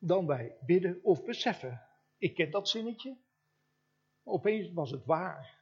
dan 0.00 0.26
wij 0.26 0.56
bidden 0.60 1.00
of 1.02 1.24
beseffen. 1.24 1.86
Ik 2.18 2.34
ken 2.34 2.50
dat 2.50 2.68
zinnetje. 2.68 3.16
Opeens 4.22 4.72
was 4.72 4.90
het 4.90 5.04
waar. 5.04 5.58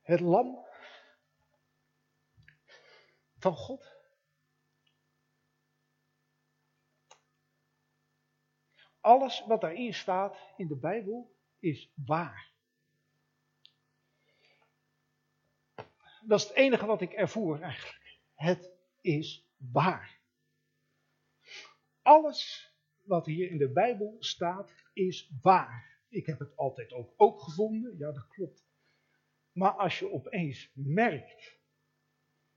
Het 0.00 0.20
lam 0.20 0.66
van 3.38 3.56
God. 3.56 3.92
Alles 9.00 9.44
wat 9.46 9.60
daarin 9.60 9.94
staat 9.94 10.52
in 10.56 10.66
de 10.66 10.76
Bijbel 10.76 11.36
is 11.58 11.92
waar. 11.94 12.52
Dat 16.26 16.40
is 16.40 16.48
het 16.48 16.56
enige 16.56 16.86
wat 16.86 17.00
ik 17.00 17.12
ervoer 17.12 17.62
eigenlijk. 17.62 18.18
Het 18.34 18.70
is 19.00 19.46
waar. 19.56 20.23
Alles 22.04 22.72
wat 23.02 23.26
hier 23.26 23.50
in 23.50 23.58
de 23.58 23.72
Bijbel 23.72 24.16
staat 24.18 24.74
is 24.92 25.30
waar. 25.40 26.02
Ik 26.08 26.26
heb 26.26 26.38
het 26.38 26.56
altijd 26.56 26.92
ook, 26.92 27.12
ook 27.16 27.40
gevonden, 27.40 27.96
ja 27.98 28.12
dat 28.12 28.28
klopt. 28.28 28.66
Maar 29.52 29.72
als 29.72 29.98
je 29.98 30.12
opeens 30.12 30.70
merkt, 30.74 31.58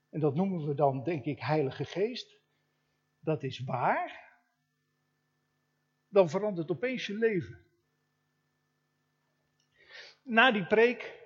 en 0.09 0.19
dat 0.19 0.35
noemen 0.35 0.67
we 0.67 0.73
dan 0.73 1.03
denk 1.03 1.25
ik 1.25 1.39
Heilige 1.39 1.85
Geest, 1.85 2.41
dat 3.19 3.43
is 3.43 3.59
waar, 3.59 4.35
dan 6.07 6.29
verandert 6.29 6.71
opeens 6.71 7.05
je 7.05 7.13
leven. 7.13 7.65
Na 10.23 10.51
die 10.51 10.67
preek 10.67 11.25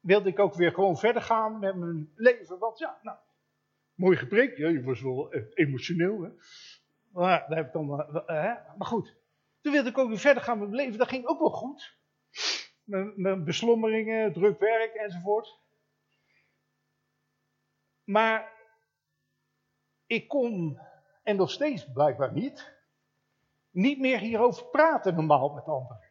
wilde 0.00 0.28
ik 0.28 0.38
ook 0.38 0.54
weer 0.54 0.72
gewoon 0.72 0.98
verder 0.98 1.22
gaan 1.22 1.58
met 1.58 1.76
mijn 1.76 2.12
leven. 2.14 2.58
Want 2.58 2.78
ja, 2.78 2.98
nou, 3.02 3.18
Mooi 3.98 4.16
gepreekt, 4.16 4.56
je 4.56 4.82
was 4.82 5.00
wel 5.00 5.34
e- 5.34 5.48
emotioneel. 5.54 6.22
Hè? 6.22 6.30
Maar, 7.12 7.48
daar 7.48 7.56
heb 7.56 7.66
ik 7.66 7.72
dan, 7.72 7.90
uh, 7.90 8.26
hè? 8.26 8.54
maar 8.76 8.86
goed, 8.86 9.16
toen 9.60 9.72
wilde 9.72 9.88
ik 9.88 9.98
ook 9.98 10.08
weer 10.08 10.18
verder 10.18 10.42
gaan 10.42 10.58
met 10.58 10.68
mijn 10.68 10.82
leven. 10.82 10.98
Dat 10.98 11.08
ging 11.08 11.26
ook 11.26 11.38
wel 11.38 11.50
goed. 11.50 11.98
Mijn, 12.84 13.12
mijn 13.16 13.44
beslommeringen, 13.44 14.32
druk 14.32 14.58
werk 14.58 14.94
enzovoort. 14.94 15.58
Maar 18.04 18.52
ik 20.06 20.28
kon, 20.28 20.78
en 21.22 21.36
nog 21.36 21.50
steeds 21.50 21.92
blijkbaar 21.92 22.32
niet, 22.32 22.72
niet 23.70 23.98
meer 23.98 24.18
hierover 24.18 24.66
praten 24.66 25.14
normaal 25.14 25.48
met 25.48 25.64
anderen. 25.64 26.07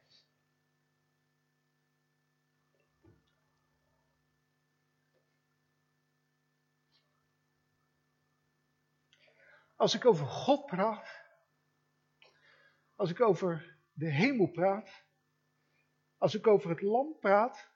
Als 9.78 9.94
ik 9.94 10.06
over 10.06 10.26
God 10.26 10.66
praat, 10.66 11.26
als 12.96 13.10
ik 13.10 13.22
over 13.22 13.78
de 13.94 14.12
hemel 14.12 14.48
praat, 14.48 15.06
als 16.18 16.36
ik 16.36 16.48
over 16.48 16.70
het 16.70 16.82
lam 16.82 17.18
praat, 17.20 17.72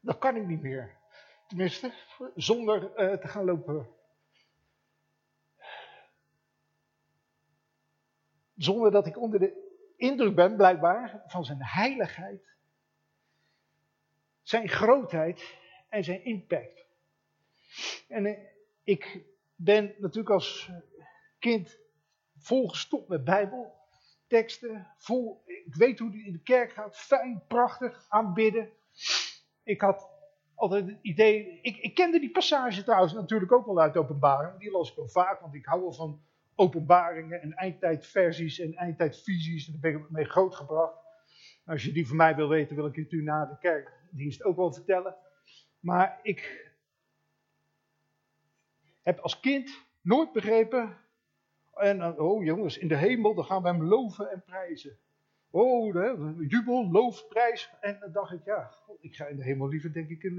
dat 0.00 0.18
kan 0.18 0.36
ik 0.36 0.46
niet 0.46 0.62
meer. 0.62 1.00
Tenminste, 1.46 1.92
zonder 2.34 2.82
uh, 2.82 3.18
te 3.20 3.28
gaan 3.28 3.44
lopen 3.44 4.01
Zonder 8.62 8.90
dat 8.90 9.06
ik 9.06 9.18
onder 9.18 9.38
de 9.38 9.80
indruk 9.96 10.34
ben, 10.34 10.56
blijkbaar, 10.56 11.22
van 11.26 11.44
zijn 11.44 11.62
heiligheid, 11.62 12.54
zijn 14.42 14.68
grootheid 14.68 15.58
en 15.88 16.04
zijn 16.04 16.24
impact. 16.24 16.86
En 18.08 18.26
eh, 18.26 18.38
ik 18.84 19.24
ben 19.54 19.94
natuurlijk 19.98 20.30
als 20.34 20.70
kind 21.38 21.78
volgestopt 22.36 23.08
met 23.08 23.24
Bijbel, 23.24 23.74
teksten, 24.26 24.86
vol, 24.96 25.42
ik 25.46 25.74
weet 25.74 25.98
hoe 25.98 26.10
die 26.10 26.26
in 26.26 26.32
de 26.32 26.42
kerk 26.42 26.72
gaat, 26.72 26.96
fijn, 26.96 27.44
prachtig, 27.48 28.06
aanbidden. 28.08 28.70
Ik 29.62 29.80
had 29.80 30.08
altijd 30.54 30.86
het 30.86 30.98
idee, 31.02 31.58
ik, 31.62 31.76
ik 31.76 31.94
kende 31.94 32.20
die 32.20 32.30
passage 32.30 32.82
trouwens 32.82 33.12
natuurlijk 33.12 33.52
ook 33.52 33.66
wel 33.66 33.80
uit 33.80 33.96
openbaring, 33.96 34.58
die 34.58 34.70
las 34.70 34.90
ik 34.90 34.96
wel 34.96 35.08
vaak, 35.08 35.40
want 35.40 35.54
ik 35.54 35.66
hou 35.66 35.80
wel 35.80 35.92
van 35.92 36.22
openbaringen 36.62 37.42
en 37.42 37.52
eindtijdversies 37.52 38.58
en 38.58 38.74
eindtijdvisies. 38.74 39.66
Daar 39.66 39.80
ben 39.80 40.00
ik 40.00 40.10
mee 40.10 40.24
grootgebracht. 40.24 40.98
Als 41.64 41.84
je 41.84 41.92
die 41.92 42.06
van 42.06 42.16
mij 42.16 42.34
wil 42.34 42.48
weten, 42.48 42.76
wil 42.76 42.86
ik 42.86 42.96
het 42.96 43.12
u 43.12 43.22
na 43.22 43.46
de 43.46 43.58
kerkdienst 43.58 44.44
ook 44.44 44.56
wel 44.56 44.72
vertellen. 44.72 45.16
Maar 45.80 46.20
ik 46.22 46.70
heb 49.02 49.18
als 49.18 49.40
kind 49.40 49.86
nooit 50.00 50.32
begrepen. 50.32 50.96
En 51.74 52.18
oh 52.18 52.44
jongens, 52.44 52.78
in 52.78 52.88
de 52.88 52.96
hemel, 52.96 53.34
dan 53.34 53.44
gaan 53.44 53.62
we 53.62 53.68
hem 53.68 53.84
loven 53.84 54.30
en 54.30 54.42
prijzen. 54.44 54.98
Oh, 55.50 55.92
de, 55.92 56.44
jubel, 56.48 56.90
loof, 56.90 57.28
prijs. 57.28 57.70
En 57.80 57.96
dan 58.00 58.12
dacht 58.12 58.32
ik, 58.32 58.44
ja, 58.44 58.74
ik 59.00 59.14
ga 59.14 59.26
in 59.26 59.36
de 59.36 59.42
hemel 59.42 59.68
liever, 59.68 59.92
denk 59.92 60.08
ik, 60.08 60.22
een, 60.22 60.38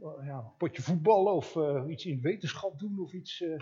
uh, 0.00 0.26
ja, 0.26 0.40
potje 0.58 0.82
voetballen 0.82 1.32
of 1.32 1.54
uh, 1.54 1.84
iets 1.88 2.06
in 2.06 2.20
wetenschap 2.20 2.78
doen 2.78 2.98
of 2.98 3.12
iets. 3.12 3.40
Uh, 3.40 3.60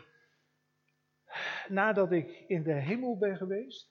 nadat 1.69 2.13
ik 2.13 2.45
in 2.47 2.63
de 2.63 2.73
hemel 2.73 3.19
ben 3.19 3.37
geweest? 3.37 3.91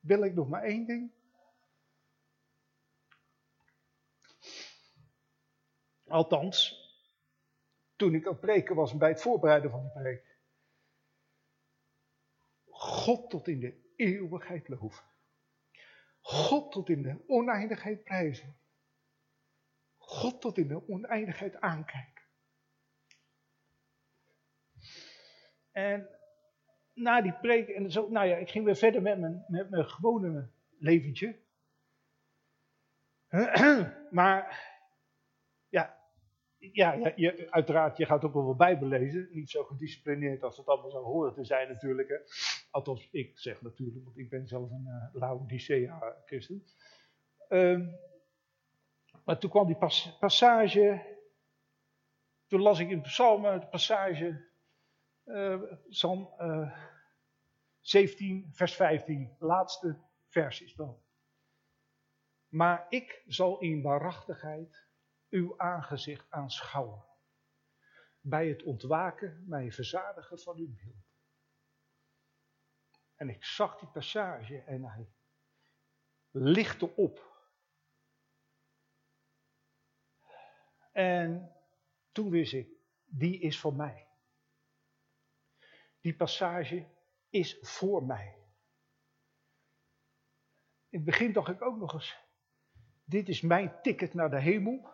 Wil 0.00 0.22
ik 0.22 0.34
nog 0.34 0.48
maar 0.48 0.62
één 0.62 0.86
ding? 0.86 1.12
Althans, 6.06 6.82
toen 7.96 8.14
ik 8.14 8.26
aan 8.26 8.32
het 8.32 8.40
preken 8.40 8.74
was 8.74 8.96
bij 8.96 9.08
het 9.08 9.22
voorbereiden 9.22 9.70
van 9.70 9.82
de 9.82 9.90
preek. 9.90 10.38
God 12.64 13.30
tot 13.30 13.48
in 13.48 13.60
de 13.60 13.92
eeuwigheid 13.96 14.68
loven. 14.68 15.13
God 16.24 16.72
tot 16.72 16.88
in 16.88 17.02
de 17.02 17.24
oneindigheid 17.26 18.04
prijzen. 18.04 18.56
God 19.96 20.40
tot 20.40 20.58
in 20.58 20.68
de 20.68 20.88
oneindigheid 20.88 21.60
aankijken. 21.60 22.24
En 25.72 26.08
na 26.92 27.20
die 27.20 27.32
preek, 27.32 27.68
en 27.68 27.90
zo, 27.90 28.08
nou 28.08 28.26
ja, 28.26 28.36
ik 28.36 28.50
ging 28.50 28.64
weer 28.64 28.76
verder 28.76 29.02
met 29.02 29.18
mijn, 29.18 29.44
met 29.48 29.70
mijn 29.70 29.88
gewone 29.88 30.50
leventje. 30.78 31.38
Maar, 34.10 34.73
ja, 36.72 37.12
je, 37.16 37.46
uiteraard, 37.50 37.96
je 37.96 38.06
gaat 38.06 38.24
ook 38.24 38.32
wel 38.32 38.44
wat 38.44 38.56
Bijbel 38.56 38.88
lezen. 38.88 39.28
Niet 39.32 39.50
zo 39.50 39.64
gedisciplineerd 39.64 40.42
als 40.42 40.56
het 40.56 40.66
allemaal 40.66 40.90
zou 40.90 41.04
horen 41.04 41.34
te 41.34 41.44
zijn 41.44 41.68
natuurlijk. 41.68 42.08
Hè. 42.08 42.16
Althans, 42.70 43.08
ik 43.10 43.38
zeg 43.38 43.62
natuurlijk, 43.62 44.04
want 44.04 44.18
ik 44.18 44.28
ben 44.28 44.46
zelf 44.46 44.70
een 44.70 44.86
uh, 44.86 45.20
Laodicea-christen. 45.20 46.64
Um, 47.48 47.98
Maar 49.24 49.38
toen 49.38 49.50
kwam 49.50 49.66
die 49.66 49.78
passage, 50.20 51.16
toen 52.46 52.60
las 52.60 52.78
ik 52.78 52.90
in 52.90 53.00
Psalmen 53.00 53.60
de 53.60 53.66
passage, 53.66 54.44
uh, 55.24 55.62
Psalm 55.88 56.28
uh, 56.38 56.78
17, 57.80 58.50
vers 58.52 58.74
15, 58.74 59.36
laatste 59.38 59.98
vers 60.28 60.62
is 60.62 60.74
dat. 60.74 61.02
Maar 62.48 62.86
ik 62.88 63.22
zal 63.26 63.60
in 63.60 63.82
waarachtigheid 63.82 64.83
uw 65.34 65.58
aangezicht 65.58 66.30
aanschouwen. 66.30 67.04
Bij 68.20 68.48
het 68.48 68.62
ontwaken 68.62 69.44
mij 69.48 69.72
verzadigen 69.72 70.38
van 70.38 70.56
uw 70.56 70.74
beeld. 70.74 71.12
En 73.14 73.28
ik 73.28 73.44
zag 73.44 73.78
die 73.78 73.88
passage 73.88 74.62
en 74.62 74.84
hij 74.84 75.12
lichtte 76.30 76.96
op. 76.96 77.32
En 80.92 81.56
toen 82.12 82.30
wist 82.30 82.52
ik, 82.52 82.68
die 83.04 83.40
is 83.40 83.60
voor 83.60 83.74
mij. 83.74 84.08
Die 86.00 86.16
passage 86.16 86.88
is 87.28 87.58
voor 87.60 88.04
mij. 88.04 88.38
In 90.88 90.98
het 90.98 91.04
begin 91.04 91.32
dacht 91.32 91.48
ik 91.48 91.62
ook 91.62 91.76
nog 91.76 91.92
eens, 91.92 92.18
dit 93.04 93.28
is 93.28 93.40
mijn 93.40 93.82
ticket 93.82 94.14
naar 94.14 94.30
de 94.30 94.40
hemel. 94.40 94.93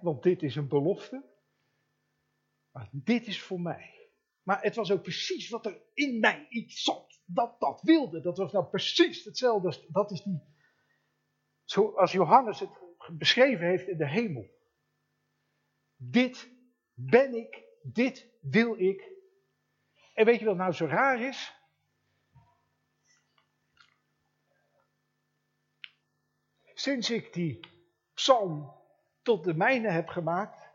Want 0.00 0.22
dit 0.22 0.42
is 0.42 0.56
een 0.56 0.68
belofte. 0.68 1.24
Maar 2.70 2.88
dit 2.92 3.26
is 3.26 3.42
voor 3.42 3.60
mij. 3.60 4.08
Maar 4.42 4.62
het 4.62 4.74
was 4.74 4.90
ook 4.90 5.02
precies 5.02 5.48
wat 5.48 5.66
er 5.66 5.82
in 5.94 6.20
mij 6.20 6.46
iets 6.48 6.82
zat. 6.82 7.22
Dat 7.24 7.60
dat 7.60 7.80
wilde. 7.82 8.20
Dat 8.20 8.38
was 8.38 8.52
nou 8.52 8.66
precies 8.66 9.24
hetzelfde. 9.24 9.86
Dat 9.88 10.10
is 10.10 10.22
die. 10.22 10.42
Zoals 11.64 12.12
Johannes 12.12 12.60
het 12.60 12.70
beschreven 13.12 13.66
heeft 13.66 13.88
in 13.88 13.96
de 13.96 14.08
hemel. 14.08 14.50
Dit 15.96 16.50
ben 16.92 17.34
ik. 17.34 17.62
Dit 17.82 18.28
wil 18.40 18.78
ik. 18.78 19.12
En 20.14 20.24
weet 20.24 20.38
je 20.38 20.44
wat 20.44 20.56
nou 20.56 20.72
zo 20.72 20.86
raar 20.86 21.20
is? 21.20 21.54
Sinds 26.74 27.10
ik 27.10 27.32
die 27.32 27.60
psalm 28.14 28.83
tot 29.24 29.44
de 29.44 29.54
mijne 29.54 29.88
heb 29.88 30.08
gemaakt, 30.08 30.72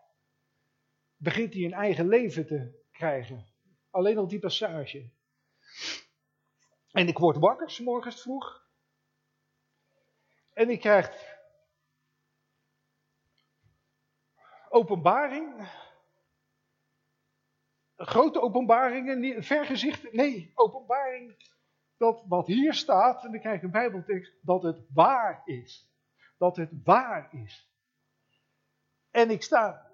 begint 1.16 1.54
hij 1.54 1.64
een 1.64 1.74
eigen 1.74 2.08
leven 2.08 2.48
te 2.48 2.86
krijgen. 2.92 3.46
Alleen 3.90 4.18
al 4.18 4.28
die 4.28 4.40
passage. 4.40 5.12
En 6.92 7.08
ik 7.08 7.18
word 7.18 7.38
wakker, 7.38 7.70
s 7.72 7.80
morgens 7.80 8.22
vroeg. 8.22 8.68
En 10.54 10.70
ik 10.70 10.80
krijg 10.80 11.38
openbaring. 14.70 15.70
Grote 17.96 18.42
openbaringen, 18.42 19.44
vergezicht, 19.44 20.14
nee, 20.14 20.52
openbaring. 20.56 21.58
Dat 21.98 22.26
wat 22.28 22.48
hier 22.48 22.74
staat, 22.74 23.24
en 23.24 23.32
dan 23.32 23.40
krijg 23.40 23.58
ik 23.58 23.64
een 23.64 23.72
bijbeltekst, 23.72 24.34
dat 24.42 24.64
het 24.64 24.86
waar 24.94 25.42
is 25.46 25.90
dat 26.40 26.56
het 26.56 26.72
waar 26.84 27.34
is. 27.34 27.69
En 29.12 29.30
ik 29.30 29.44
sta 29.44 29.90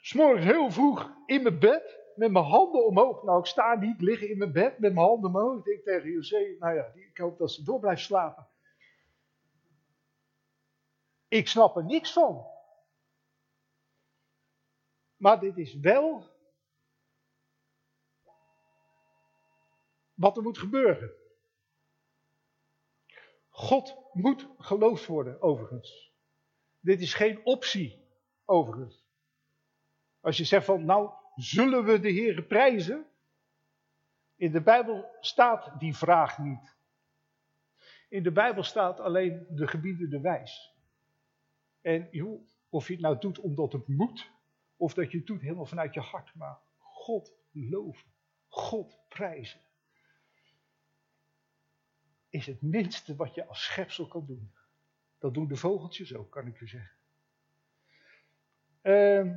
s'morgens 0.00 0.44
heel 0.44 0.70
vroeg 0.70 1.12
in 1.26 1.42
mijn 1.42 1.58
bed, 1.58 1.98
met 2.14 2.30
mijn 2.30 2.44
handen 2.44 2.86
omhoog. 2.86 3.22
Nou, 3.22 3.38
ik 3.38 3.46
sta 3.46 3.74
niet 3.74 4.00
liggen 4.00 4.30
in 4.30 4.38
mijn 4.38 4.52
bed 4.52 4.78
met 4.78 4.94
mijn 4.94 5.06
handen 5.06 5.34
omhoog. 5.34 5.58
Ik 5.58 5.64
denk 5.64 5.84
tegen 5.84 6.10
José, 6.10 6.56
nou 6.58 6.74
ja, 6.74 6.92
ik 6.94 7.18
hoop 7.18 7.38
dat 7.38 7.52
ze 7.52 7.62
door 7.62 7.80
blijft 7.80 8.02
slapen. 8.02 8.48
Ik 11.28 11.48
snap 11.48 11.76
er 11.76 11.84
niks 11.84 12.12
van. 12.12 12.46
Maar 15.16 15.40
dit 15.40 15.58
is 15.58 15.74
wel 15.74 16.24
wat 20.14 20.36
er 20.36 20.42
moet 20.42 20.58
gebeuren. 20.58 21.12
God 23.48 23.96
moet 24.12 24.48
geloofd 24.58 25.06
worden, 25.06 25.42
overigens. 25.42 26.09
Dit 26.80 27.00
is 27.00 27.14
geen 27.14 27.44
optie, 27.44 28.04
overigens. 28.44 29.04
Als 30.20 30.36
je 30.36 30.44
zegt 30.44 30.64
van, 30.64 30.84
nou, 30.84 31.10
zullen 31.34 31.84
we 31.84 32.00
de 32.00 32.10
Heer 32.10 32.42
prijzen? 32.42 33.06
In 34.36 34.52
de 34.52 34.62
Bijbel 34.62 35.16
staat 35.20 35.80
die 35.80 35.96
vraag 35.96 36.38
niet. 36.38 36.76
In 38.08 38.22
de 38.22 38.32
Bijbel 38.32 38.62
staat 38.62 39.00
alleen 39.00 39.46
de 39.50 39.66
gebieden 39.66 40.10
de 40.10 40.20
wijs. 40.20 40.74
En 41.80 42.08
joh, 42.10 42.48
of 42.68 42.86
je 42.86 42.92
het 42.92 43.02
nou 43.02 43.18
doet 43.18 43.38
omdat 43.38 43.72
het 43.72 43.88
moet, 43.88 44.30
of 44.76 44.94
dat 44.94 45.10
je 45.10 45.18
het 45.18 45.26
doet 45.26 45.40
helemaal 45.40 45.66
vanuit 45.66 45.94
je 45.94 46.00
hart, 46.00 46.34
maar 46.34 46.58
God 46.78 47.32
loven, 47.52 48.12
God 48.48 48.98
prijzen 49.08 49.60
is 52.30 52.46
het 52.46 52.62
minste 52.62 53.16
wat 53.16 53.34
je 53.34 53.46
als 53.46 53.64
schepsel 53.64 54.06
kan 54.06 54.26
doen. 54.26 54.52
Dat 55.20 55.34
doen 55.34 55.48
de 55.48 55.56
vogeltjes 55.56 56.14
ook, 56.14 56.30
kan 56.30 56.46
ik 56.46 56.60
u 56.60 56.68
zeggen. 56.68 56.98
Uh, 58.82 59.36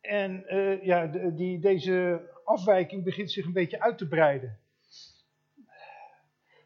en 0.00 0.54
uh, 0.54 0.84
ja, 0.84 1.06
die, 1.30 1.60
deze 1.60 2.28
afwijking 2.44 3.04
begint 3.04 3.30
zich 3.30 3.44
een 3.44 3.52
beetje 3.52 3.80
uit 3.80 3.98
te 3.98 4.08
breiden. 4.08 4.60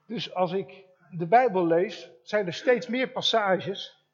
Dus 0.06 0.34
als 0.34 0.52
ik 0.52 0.84
de 1.10 1.26
Bijbel 1.26 1.66
lees, 1.66 2.10
zijn 2.22 2.46
er 2.46 2.54
steeds 2.54 2.88
meer 2.88 3.10
passages. 3.10 4.04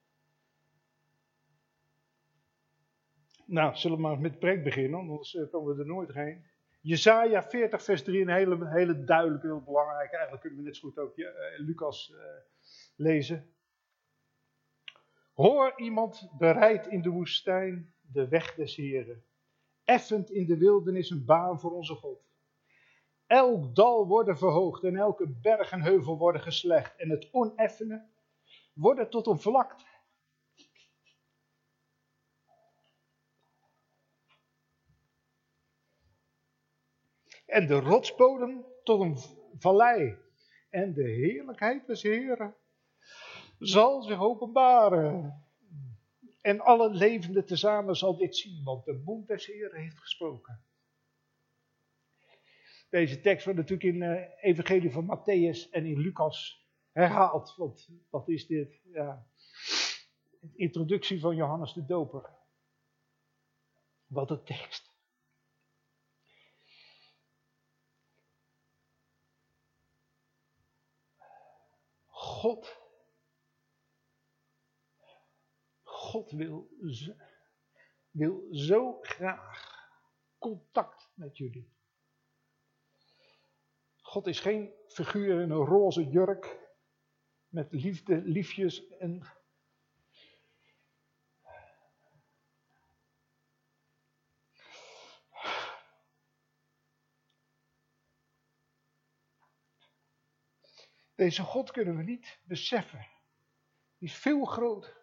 Nou, 3.44 3.76
zullen 3.76 3.96
we 3.96 4.02
maar 4.02 4.20
met 4.20 4.38
preek 4.38 4.62
beginnen, 4.64 4.98
anders 4.98 5.34
uh, 5.34 5.50
komen 5.50 5.74
we 5.74 5.80
er 5.80 5.88
nooit 5.88 6.12
heen. 6.12 6.51
Jezaja 6.82 7.42
40 7.42 7.82
vers 7.82 8.02
3, 8.02 8.20
een 8.20 8.28
hele, 8.28 8.68
hele 8.68 9.04
duidelijke, 9.04 9.46
heel 9.46 9.62
belangrijke. 9.62 10.12
Eigenlijk 10.12 10.40
kunnen 10.40 10.58
we 10.58 10.64
net 10.64 10.76
zo 10.76 10.88
goed 10.88 10.98
ook 10.98 11.16
uh, 11.16 11.28
Lucas 11.56 12.12
uh, 12.14 12.18
lezen. 12.96 13.54
Hoor 15.32 15.72
iemand 15.76 16.30
bereid 16.38 16.86
in 16.86 17.02
de 17.02 17.10
woestijn 17.10 17.94
de 18.00 18.28
weg 18.28 18.54
des 18.54 18.76
Heren. 18.76 19.24
Effend 19.84 20.30
in 20.30 20.46
de 20.46 20.56
wildernis 20.56 21.10
een 21.10 21.24
baan 21.24 21.60
voor 21.60 21.72
onze 21.72 21.94
God. 21.94 22.30
Elk 23.26 23.74
dal 23.74 24.06
worden 24.06 24.38
verhoogd 24.38 24.84
en 24.84 24.96
elke 24.96 25.28
berg 25.28 25.70
en 25.70 25.82
heuvel 25.82 26.18
worden 26.18 26.40
geslecht. 26.40 26.96
En 26.96 27.10
het 27.10 27.28
oneffene 27.32 28.06
worden 28.72 29.10
tot 29.10 29.26
een 29.26 29.40
vlakte 29.40 29.84
en 37.52 37.66
de 37.66 37.80
rotsbodem 37.80 38.64
tot 38.82 39.00
een 39.00 39.16
vallei. 39.58 40.16
En 40.70 40.92
de 40.92 41.08
heerlijkheid 41.08 41.86
des 41.86 42.02
Heren 42.02 42.54
zal 43.58 44.02
zich 44.02 44.20
openbaren. 44.20 45.44
En 46.40 46.60
alle 46.60 46.90
levenden 46.90 47.46
tezamen 47.46 47.96
zal 47.96 48.16
dit 48.16 48.36
zien, 48.36 48.64
want 48.64 48.84
de 48.84 49.02
mond 49.04 49.26
des 49.26 49.46
Heren 49.46 49.80
heeft 49.80 49.98
gesproken. 49.98 50.64
Deze 52.90 53.20
tekst 53.20 53.44
wordt 53.44 53.60
natuurlijk 53.60 53.94
in 53.94 53.98
de 53.98 54.06
uh, 54.06 54.50
Evangelie 54.50 54.92
van 54.92 55.04
Matthäus 55.04 55.70
en 55.70 55.86
in 55.86 55.98
Lucas 55.98 56.66
herhaald. 56.92 57.54
Want 57.56 57.88
wat 58.10 58.28
is 58.28 58.46
dit? 58.46 58.80
Ja, 58.84 59.26
introductie 60.54 61.20
van 61.20 61.36
Johannes 61.36 61.72
de 61.72 61.84
Doper. 61.84 62.30
Wat 64.06 64.30
een 64.30 64.44
tekst. 64.44 64.91
God, 72.42 72.80
God 75.82 76.30
wil, 76.30 76.68
wil 78.10 78.46
zo 78.50 78.98
graag 79.00 79.80
contact 80.38 81.10
met 81.14 81.36
jullie. 81.36 81.72
God 83.96 84.26
is 84.26 84.40
geen 84.40 84.74
figuur 84.86 85.40
in 85.40 85.50
een 85.50 85.64
roze 85.64 86.08
jurk 86.08 86.58
met 87.48 87.72
liefde, 87.72 88.22
liefjes 88.22 88.88
en 88.88 89.22
Deze 101.22 101.42
God 101.42 101.70
kunnen 101.70 101.96
we 101.96 102.02
niet 102.02 102.40
beseffen. 102.44 103.06
Die 103.98 104.08
is 104.08 104.14
veel 104.14 104.44
groter. 104.44 104.96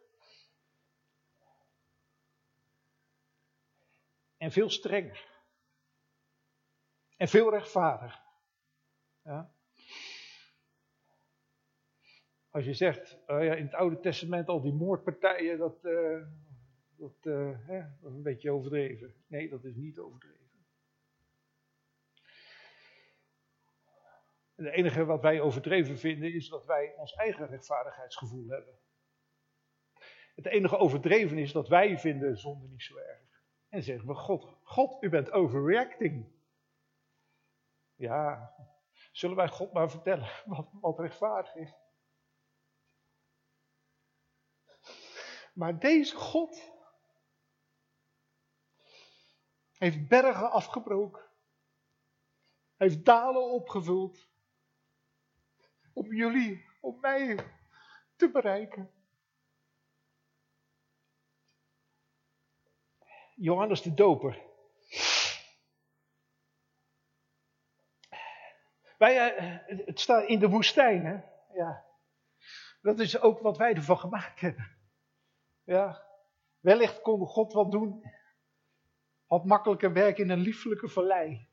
En 4.37 4.51
veel 4.51 4.69
strenger. 4.69 5.27
En 7.17 7.27
veel 7.27 7.49
rechtvaardiger. 7.49 8.21
Ja. 9.23 9.53
als 12.49 12.65
je 12.65 12.73
zegt, 12.73 13.17
oh 13.27 13.43
ja, 13.43 13.53
in 13.53 13.65
het 13.65 13.73
Oude 13.73 13.99
Testament 13.99 14.47
al 14.47 14.61
die 14.61 14.73
moordpartijen, 14.73 15.57
dat, 15.57 15.85
uh, 15.85 16.25
dat, 16.95 17.15
uh, 17.21 17.67
hè, 17.67 17.79
dat 18.01 18.11
is 18.11 18.15
een 18.15 18.23
beetje 18.23 18.51
overdreven. 18.51 19.13
Nee, 19.27 19.49
dat 19.49 19.63
is 19.63 19.75
niet 19.75 19.99
overdreven. 19.99 20.48
En 24.59 24.65
het 24.65 24.73
enige 24.73 25.05
wat 25.05 25.21
wij 25.21 25.41
overdreven 25.41 25.97
vinden 25.97 26.33
is 26.33 26.49
dat 26.49 26.65
wij 26.65 26.95
ons 26.95 27.13
eigen 27.13 27.47
rechtvaardigheidsgevoel 27.47 28.49
hebben. 28.49 28.79
Het 30.35 30.45
enige 30.45 30.77
overdreven 30.77 31.37
is 31.37 31.51
dat 31.51 31.67
wij 31.67 31.99
vinden 31.99 32.37
zonde 32.37 32.67
niet 32.67 32.83
zo 32.83 32.97
erg. 32.97 33.43
En 33.69 33.83
zeggen 33.83 34.07
we, 34.07 34.13
God, 34.13 34.57
God, 34.63 35.03
u 35.03 35.09
bent 35.09 35.31
overreacting. 35.31 36.31
Ja, 37.95 38.53
zullen 39.11 39.35
wij 39.35 39.47
God 39.47 39.73
maar 39.73 39.89
vertellen 39.89 40.29
wat, 40.55 40.69
wat 40.71 40.99
rechtvaardig 40.99 41.55
is? 41.55 41.73
Maar 45.53 45.79
deze 45.79 46.15
God 46.15 46.71
heeft 49.77 50.07
bergen 50.07 50.51
afgebroken, 50.51 51.25
heeft 52.75 53.05
dalen 53.05 53.51
opgevuld, 53.51 54.28
om 55.93 56.13
jullie, 56.13 56.65
om 56.81 56.99
mij 56.99 57.39
te 58.15 58.31
bereiken. 58.31 58.91
Johannes 63.35 63.81
de 63.81 63.93
Doper. 63.93 64.47
Wij, 68.97 69.39
uh, 69.39 69.57
het 69.85 69.99
staat 69.99 70.27
in 70.27 70.39
de 70.39 70.49
woestijn, 70.49 71.05
hè? 71.05 71.19
Ja. 71.53 71.85
Dat 72.81 72.99
is 72.99 73.19
ook 73.19 73.39
wat 73.39 73.57
wij 73.57 73.73
ervan 73.73 73.97
gemaakt 73.97 74.39
hebben. 74.39 74.77
Ja. 75.63 76.03
Wellicht 76.59 77.01
kon 77.01 77.25
God 77.25 77.53
wat 77.53 77.71
doen. 77.71 78.03
Had 79.25 79.45
makkelijker 79.45 79.93
werk 79.93 80.17
in 80.17 80.29
een 80.29 80.39
lieflijke 80.39 80.87
vallei. 80.87 81.47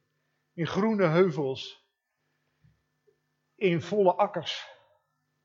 In 0.52 0.66
groene 0.66 1.06
heuvels 1.06 1.85
in 3.56 3.80
volle 3.80 4.14
akkers. 4.14 4.68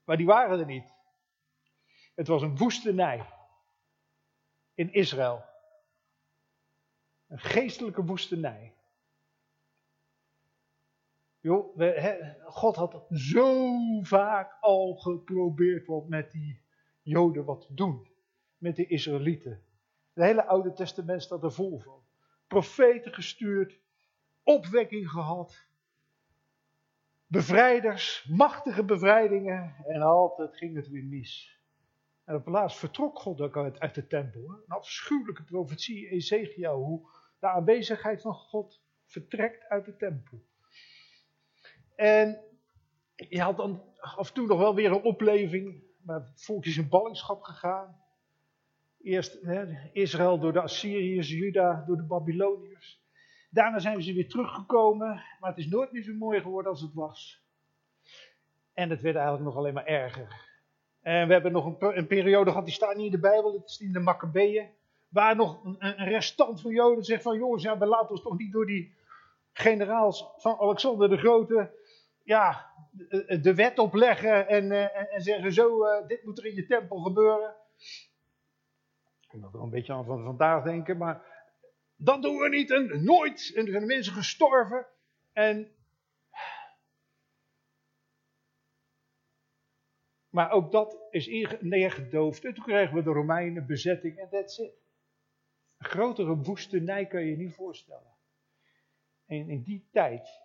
Maar 0.04 0.18
die 0.18 0.26
waren 0.26 0.60
er 0.60 0.66
niet. 0.66 0.94
Het 2.16 2.28
was 2.28 2.42
een 2.42 2.58
woestenij 2.58 3.26
in 4.74 4.94
Israël. 4.94 5.44
Een 7.28 7.40
geestelijke 7.40 8.04
woestenij. 8.04 8.76
Jo, 11.40 11.74
God 12.46 12.76
had 12.76 13.06
zo 13.10 13.78
vaak 14.02 14.58
al 14.60 14.96
geprobeerd 14.96 15.88
wat 15.88 16.08
met 16.08 16.32
die 16.32 16.62
Joden 17.02 17.46
wat 17.46 17.62
te 17.62 17.74
doen. 17.74 18.10
Met 18.58 18.76
de 18.76 18.88
Israëlieten. 18.88 19.64
Het 20.14 20.24
hele 20.24 20.46
Oude 20.46 20.74
Testament 20.74 21.24
staat 21.24 21.44
er 21.44 21.52
vol 21.52 21.80
van. 21.80 22.04
Profeten 22.48 23.14
gestuurd, 23.14 23.80
opwekking 24.44 25.10
gehad, 25.10 25.68
bevrijders, 27.32 28.26
machtige 28.30 28.84
bevrijdingen 28.84 29.76
en 29.86 30.02
altijd 30.02 30.58
ging 30.58 30.76
het 30.76 30.88
weer 30.88 31.04
mis. 31.04 31.60
En 32.26 32.36
op 32.36 32.46
het 32.46 32.54
laatst 32.54 32.78
vertrok 32.78 33.20
God 33.20 33.42
ook 33.42 33.58
uit, 33.58 33.80
uit 33.80 33.96
de 33.96 34.08
tempel. 34.08 34.42
Een 34.50 34.76
afschuwelijke 34.76 35.44
profetie 35.44 36.10
Ezekiel, 36.10 36.76
hoe 36.76 37.10
de 37.40 37.48
aanwezigheid 37.48 38.22
van 38.22 38.34
God 38.34 38.82
vertrekt 39.06 39.64
uit 39.64 39.86
de 39.86 39.96
tempel. 39.96 40.44
En 41.96 42.44
je 43.16 43.42
had 43.42 43.58
dan 43.58 43.84
af 43.98 44.28
en 44.28 44.34
toe 44.34 44.48
nog 44.48 44.60
wel 44.60 44.76
weer 44.76 44.92
een 44.92 45.04
opleving, 45.04 45.84
maar 46.04 46.20
het 46.20 46.44
volk 46.44 46.66
is 46.66 46.78
in 46.78 46.90
ballingschap 46.90 47.42
gegaan. 47.42 48.00
Eerst 49.02 49.42
hè, 49.42 49.90
Israël 49.92 50.40
door 50.40 50.54
de 50.54 50.62
Assyriërs, 50.62 51.30
Juda 51.30 51.84
door 51.88 51.98
de 51.98 52.04
Babyloniërs. 52.04 53.01
Daarna 53.54 53.80
zijn 53.80 54.04
ze 54.04 54.14
weer 54.14 54.30
teruggekomen, 54.30 55.24
maar 55.40 55.50
het 55.50 55.58
is 55.58 55.68
nooit 55.68 55.92
meer 55.92 56.04
zo 56.04 56.14
mooi 56.14 56.42
geworden 56.42 56.72
als 56.72 56.82
het 56.82 56.94
was. 56.94 57.44
En 58.74 58.90
het 58.90 59.02
werd 59.02 59.16
eigenlijk 59.16 59.46
nog 59.46 59.56
alleen 59.56 59.74
maar 59.74 59.86
erger. 59.86 60.50
En 61.02 61.28
we 61.28 61.34
hebben 61.34 61.52
nog 61.52 61.66
een, 61.66 61.98
een 61.98 62.08
periode 62.08 62.50
gehad, 62.50 62.66
die 62.66 62.74
staat 62.74 62.96
niet 62.96 63.06
in 63.06 63.12
de 63.12 63.20
Bijbel, 63.20 63.54
het 63.54 63.70
is 63.70 63.80
in 63.80 63.92
de 63.92 64.00
Maccabeeën. 64.00 64.70
Waar 65.08 65.36
nog 65.36 65.64
een, 65.64 65.76
een 65.80 66.08
restant 66.08 66.62
van 66.62 66.72
Joden 66.72 67.04
zegt 67.04 67.24
van 67.24 67.38
jongens, 67.38 67.64
ja, 67.64 67.78
we 67.78 67.86
laten 67.86 68.10
ons 68.10 68.22
toch 68.22 68.38
niet 68.38 68.52
door 68.52 68.66
die 68.66 68.94
generaals 69.52 70.28
van 70.38 70.60
Alexander 70.60 71.10
de 71.10 71.18
Grote 71.18 71.72
ja, 72.24 72.72
de, 73.42 73.54
wet 73.56 73.80
opleggen 73.80 74.48
en, 74.48 74.72
eh, 74.72 74.98
en, 74.98 75.10
en 75.10 75.22
zeggen 75.22 75.54
zo, 75.54 75.86
uh, 75.86 76.08
dit 76.08 76.24
moet 76.24 76.38
er 76.38 76.46
in 76.46 76.56
je 76.56 76.66
tempel 76.66 77.00
gebeuren. 77.00 77.56
Ik 79.22 79.44
er 79.44 79.52
wel 79.52 79.62
een 79.62 79.70
beetje 79.70 79.94
aan 79.94 80.06
van 80.06 80.24
vandaag 80.24 80.64
denken, 80.64 80.98
maar 80.98 81.41
dat 82.04 82.22
doen 82.22 82.38
we 82.38 82.50
niet 82.50 82.72
en 82.72 83.04
nooit. 83.04 83.52
En 83.56 83.66
er 83.66 83.72
zijn 83.72 83.86
mensen 83.86 84.14
gestorven. 84.14 84.88
En. 85.32 85.76
Maar 90.30 90.52
ook 90.52 90.72
dat 90.72 90.98
is 91.10 91.28
neergedoofd. 91.60 92.46
En 92.46 92.54
toen 92.54 92.64
kregen 92.64 92.96
we 92.96 93.04
de 93.04 93.10
Romeinen 93.10 93.66
bezetting 93.66 94.18
en 94.18 94.30
that's 94.30 94.58
it. 94.58 94.74
Een 95.78 95.86
grotere 95.86 96.36
woestenij 96.36 97.06
kan 97.06 97.22
je 97.22 97.30
je 97.30 97.38
niet 97.38 97.54
voorstellen. 97.54 98.16
En 99.26 99.50
in 99.50 99.64
die 99.64 99.88
tijd 99.92 100.42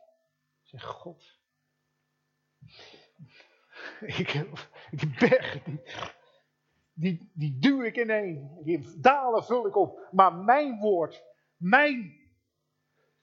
zegt 0.63 0.85
God. 0.85 1.25
Ik, 4.01 4.33
ik 4.91 5.19
berg, 5.19 5.63
die, 5.63 5.81
die, 6.93 7.31
die 7.35 7.59
duw 7.59 7.83
ik 7.83 7.97
in 7.97 8.11
één. 8.11 8.61
Die 8.65 9.01
dalen 9.01 9.45
vul 9.45 9.67
ik 9.67 9.77
op. 9.77 10.09
Maar 10.11 10.35
mijn 10.35 10.79
woord 10.79 11.25
mijn 11.57 12.17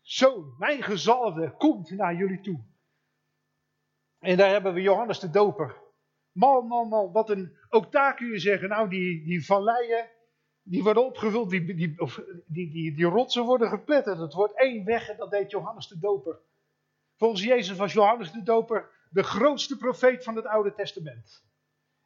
zoon, 0.02 0.56
mijn 0.58 0.84
gezalfde, 0.84 1.56
komt 1.58 1.90
naar 1.90 2.16
jullie 2.16 2.40
toe. 2.40 2.64
En 4.20 4.38
daar 4.38 4.50
hebben 4.50 4.74
we 4.74 4.82
Johannes 4.82 5.20
de 5.20 5.30
Doper. 5.30 5.82
Man, 6.32 6.68
man, 6.68 6.88
man, 6.88 7.12
wat 7.12 7.30
een, 7.30 7.58
ook 7.70 7.92
daar 7.92 8.16
kun 8.16 8.28
je 8.28 8.40
zeggen, 8.40 8.70
nou 8.70 8.90
die, 8.90 9.24
die 9.24 9.46
valleien, 9.46 10.10
die 10.62 10.84
worden 10.84 11.06
opgevuld, 11.06 11.50
die, 11.50 11.66
die, 11.66 11.76
die, 12.48 12.72
die, 12.72 12.96
die 12.96 13.06
rotsen 13.06 13.44
worden 13.44 13.70
gepletterd. 13.70 14.20
Het 14.20 14.34
wordt 14.34 14.58
één 14.60 14.86
weg 14.86 15.10
en 15.10 15.18
dat 15.18 15.32
deed 15.32 15.52
Johannes 15.52 15.88
de 15.88 16.00
Doper. 16.00 16.40
Volgens 17.16 17.44
Jezus 17.44 17.78
was 17.78 17.94
Johannes 17.94 18.32
de 18.32 18.44
Doper 18.44 18.90
de 19.10 19.24
grootste 19.24 19.78
profeet 19.78 20.24
van 20.24 20.36
het 20.36 20.46
Oude 20.46 20.74
Testament. 20.74 21.44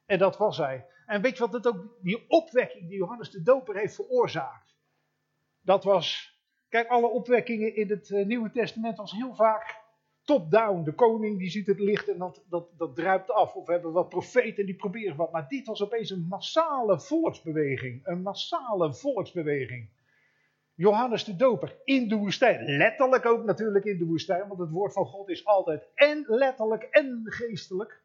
En 0.05 0.19
dat 0.19 0.37
was 0.37 0.57
hij. 0.57 0.85
En 1.05 1.21
weet 1.21 1.37
je 1.37 1.43
wat 1.43 1.53
het 1.53 1.67
ook, 1.67 1.97
die 2.01 2.29
opwekking 2.29 2.89
die 2.89 2.97
Johannes 2.97 3.31
de 3.31 3.41
Doper 3.41 3.75
heeft 3.75 3.95
veroorzaakt 3.95 4.76
dat 5.67 5.83
was, 5.83 6.39
kijk, 6.69 6.87
alle 6.87 7.07
opwekkingen 7.07 7.75
in 7.75 7.89
het 7.89 8.09
uh, 8.09 8.25
Nieuwe 8.25 8.51
Testament 8.51 8.97
was 8.97 9.11
heel 9.11 9.35
vaak 9.35 9.81
top-down. 10.23 10.83
De 10.83 10.93
koning 10.93 11.37
die 11.37 11.49
ziet 11.49 11.67
het 11.67 11.79
licht 11.79 12.09
en 12.09 12.17
dat, 12.17 12.43
dat, 12.49 12.69
dat 12.77 12.95
druipt 12.95 13.31
af. 13.31 13.55
Of 13.55 13.65
we 13.65 13.71
hebben 13.71 13.91
wat 13.91 14.09
profeten 14.09 14.65
die 14.65 14.75
proberen 14.75 15.15
wat. 15.15 15.31
Maar 15.31 15.47
dit 15.47 15.67
was 15.67 15.83
opeens 15.83 16.09
een 16.09 16.25
massale 16.29 16.99
volksbeweging. 16.99 18.07
Een 18.07 18.21
massale 18.21 18.93
volksbeweging. 18.93 19.89
Johannes 20.73 21.23
de 21.23 21.35
Doper 21.35 21.75
in 21.83 22.07
de 22.07 22.15
woestijn. 22.15 22.77
Letterlijk 22.77 23.25
ook 23.25 23.43
natuurlijk 23.43 23.85
in 23.85 23.97
de 23.97 24.05
woestijn, 24.05 24.47
want 24.47 24.59
het 24.59 24.69
woord 24.69 24.93
van 24.93 25.05
God 25.05 25.29
is 25.29 25.45
altijd 25.45 25.87
en 25.95 26.25
letterlijk 26.27 26.83
en 26.83 27.21
geestelijk. 27.25 28.01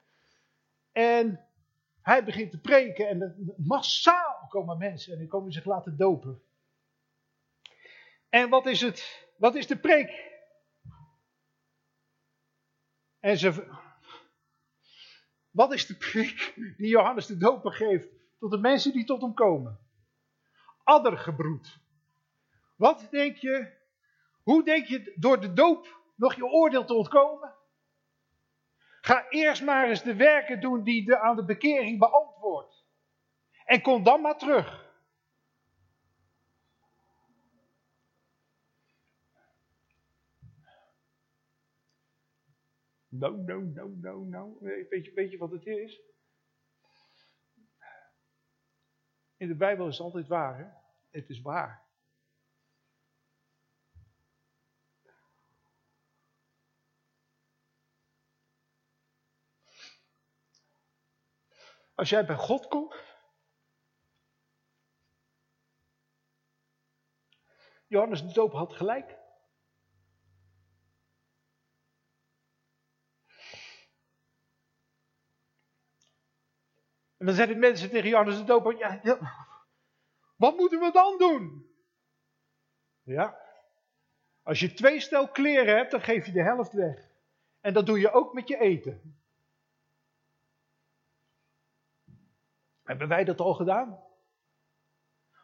En 0.93 1.41
hij 2.03 2.25
begint 2.25 2.51
te 2.51 2.61
preken 2.61 3.09
en 3.09 3.55
massaal 3.57 4.47
komen 4.49 4.79
mensen 4.79 5.13
en 5.13 5.19
die 5.19 5.29
komen 5.29 5.53
zich 5.53 5.65
laten 5.65 5.97
dopen. 5.97 6.43
En 8.33 8.49
wat 8.49 8.67
is 8.67 8.81
het? 8.81 9.29
Wat 9.37 9.55
is 9.55 9.67
de 9.67 9.77
preek? 9.77 10.31
En 13.21 13.39
ze, 13.39 13.75
wat 15.51 15.73
is 15.73 15.87
de 15.87 15.97
preek 15.97 16.53
die 16.77 16.89
Johannes 16.89 17.27
de 17.27 17.37
Doper 17.37 17.73
geeft 17.73 18.09
tot 18.39 18.51
de 18.51 18.59
mensen 18.59 18.93
die 18.93 19.05
tot 19.05 19.21
hem 19.21 19.35
komen? 19.35 19.79
Addergebroed. 20.85 21.79
Wat 22.77 23.07
denk 23.11 23.37
je? 23.37 23.73
Hoe 24.43 24.65
denk 24.65 24.87
je 24.87 25.13
door 25.17 25.41
de 25.41 25.53
doop 25.53 26.01
nog 26.17 26.35
je 26.35 26.45
oordeel 26.45 26.85
te 26.85 26.95
ontkomen? 26.95 27.55
Ga 29.01 29.29
eerst 29.29 29.63
maar 29.63 29.89
eens 29.89 30.03
de 30.03 30.15
werken 30.15 30.61
doen 30.61 30.85
die 30.85 31.05
de, 31.05 31.19
aan 31.19 31.37
de 31.37 31.45
bekering 31.45 31.99
beantwoord. 31.99 32.85
En 33.65 33.83
kom 33.83 34.03
dan 34.03 34.21
maar 34.21 34.39
terug. 34.39 34.82
Nou, 43.13 43.37
nou, 43.37 43.65
nou, 43.65 43.97
nou, 44.01 44.27
nou. 44.27 44.57
Weet 44.61 45.05
je, 45.05 45.13
weet 45.15 45.31
je 45.31 45.39
wat 45.39 45.51
het 45.51 45.67
is? 45.67 46.01
In 49.37 49.49
de 49.49 49.55
Bijbel 49.55 49.87
is 49.89 49.97
het 49.97 50.07
altijd 50.07 50.27
waar, 50.27 50.59
hè? 50.59 50.67
Het 51.11 51.29
is 51.29 51.41
waar. 51.41 51.87
Als 61.95 62.09
jij 62.09 62.27
bij 62.27 62.37
God 62.37 62.69
komt. 62.69 62.95
Johannes 67.87 68.23
de 68.23 68.33
Doop 68.33 68.53
had 68.53 68.73
gelijk. 68.73 69.22
En 77.23 77.29
dan 77.29 77.37
zeiden 77.37 77.59
mensen 77.59 77.91
tegen 77.91 78.09
Johannes 78.09 78.37
de 78.37 78.45
Doper, 78.45 78.79
ja, 78.79 79.01
wat 80.37 80.57
moeten 80.57 80.81
we 80.81 80.91
dan 80.93 81.19
doen? 81.19 81.67
Ja, 83.03 83.39
als 84.43 84.61
je 84.61 84.73
twee 84.73 85.01
stel 85.01 85.29
kleren 85.29 85.77
hebt, 85.77 85.91
dan 85.91 86.01
geef 86.01 86.27
je 86.27 86.33
de 86.33 86.43
helft 86.43 86.73
weg. 86.73 87.11
En 87.61 87.73
dat 87.73 87.87
doe 87.87 87.99
je 87.99 88.13
ook 88.13 88.33
met 88.33 88.49
je 88.49 88.59
eten. 88.59 89.17
Hebben 92.83 93.09
wij 93.09 93.25
dat 93.25 93.41
al 93.41 93.55
gedaan? 93.55 94.05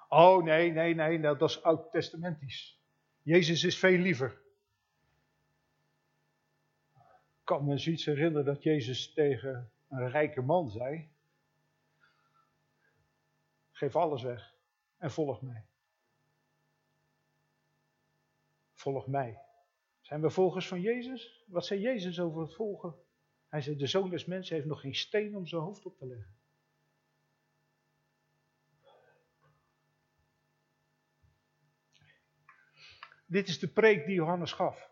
Oh 0.08 0.42
nee, 0.44 0.72
nee, 0.72 0.94
nee, 0.94 1.20
dat 1.20 1.42
is 1.42 1.62
oud-testamentisch. 1.62 2.80
Jezus 3.22 3.64
is 3.64 3.78
veel 3.78 3.98
liever. 3.98 4.42
Ik 7.38 7.44
kan 7.44 7.64
me 7.64 7.78
zoiets 7.78 8.04
herinneren 8.04 8.44
dat 8.44 8.62
Jezus 8.62 9.12
tegen 9.12 9.70
een 9.88 10.10
rijke 10.10 10.42
man 10.42 10.70
zei: 10.70 11.16
Geef 13.78 13.96
alles 13.96 14.22
weg 14.22 14.54
en 14.96 15.10
volg 15.10 15.42
mij. 15.42 15.66
Volg 18.72 19.06
mij. 19.06 19.42
Zijn 20.00 20.20
we 20.20 20.30
volgers 20.30 20.68
van 20.68 20.80
Jezus? 20.80 21.44
Wat 21.46 21.66
zei 21.66 21.80
Jezus 21.80 22.20
over 22.20 22.40
het 22.40 22.54
volgen? 22.54 22.94
Hij 23.48 23.60
zei: 23.60 23.76
De 23.76 23.86
zoon 23.86 24.10
des 24.10 24.24
mensen 24.24 24.54
heeft 24.54 24.66
nog 24.66 24.80
geen 24.80 24.94
steen 24.94 25.36
om 25.36 25.46
zijn 25.46 25.62
hoofd 25.62 25.86
op 25.86 25.96
te 25.96 26.06
leggen. 26.06 26.36
Dit 33.26 33.48
is 33.48 33.58
de 33.58 33.68
preek 33.68 34.06
die 34.06 34.14
Johannes 34.14 34.52
gaf. 34.52 34.90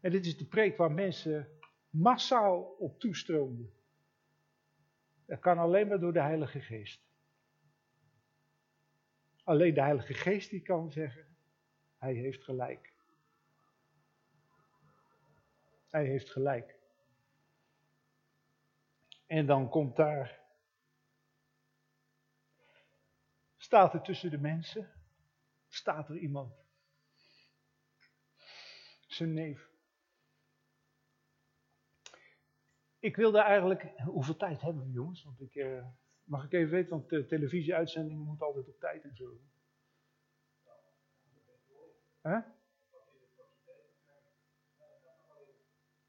En 0.00 0.10
dit 0.10 0.26
is 0.26 0.36
de 0.36 0.46
preek 0.46 0.76
waar 0.76 0.92
mensen 0.92 1.58
massaal 1.90 2.62
op 2.62 3.00
toestroomden. 3.00 3.75
Dat 5.26 5.40
kan 5.40 5.58
alleen 5.58 5.88
maar 5.88 6.00
door 6.00 6.12
de 6.12 6.20
Heilige 6.20 6.60
Geest. 6.60 7.00
Alleen 9.44 9.74
de 9.74 9.80
Heilige 9.80 10.14
Geest 10.14 10.50
die 10.50 10.62
kan 10.62 10.90
zeggen, 10.90 11.36
hij 11.98 12.14
heeft 12.14 12.44
gelijk. 12.44 12.92
Hij 15.88 16.04
heeft 16.04 16.30
gelijk. 16.30 16.74
En 19.26 19.46
dan 19.46 19.68
komt 19.68 19.96
daar, 19.96 20.40
staat 23.56 23.94
er 23.94 24.02
tussen 24.02 24.30
de 24.30 24.38
mensen, 24.38 24.92
staat 25.68 26.08
er 26.08 26.16
iemand. 26.16 26.54
Zijn 29.06 29.34
neef. 29.34 29.75
Ik 33.06 33.16
wilde 33.16 33.38
eigenlijk. 33.38 33.92
Hoeveel 34.04 34.36
tijd 34.36 34.60
hebben 34.60 34.84
we, 34.84 34.90
jongens? 34.90 35.24
Want 35.24 35.40
ik, 35.40 35.54
uh, 35.54 35.84
mag 36.24 36.44
ik 36.44 36.52
even 36.52 36.70
weten, 36.70 36.90
want 36.90 37.08
de 37.08 37.26
televisieuitzendingen 37.26 38.24
moeten 38.24 38.46
altijd 38.46 38.68
op 38.68 38.78
tijd 38.78 39.04
en 39.04 39.16
zo. 39.16 39.40
Huh? 42.22 42.38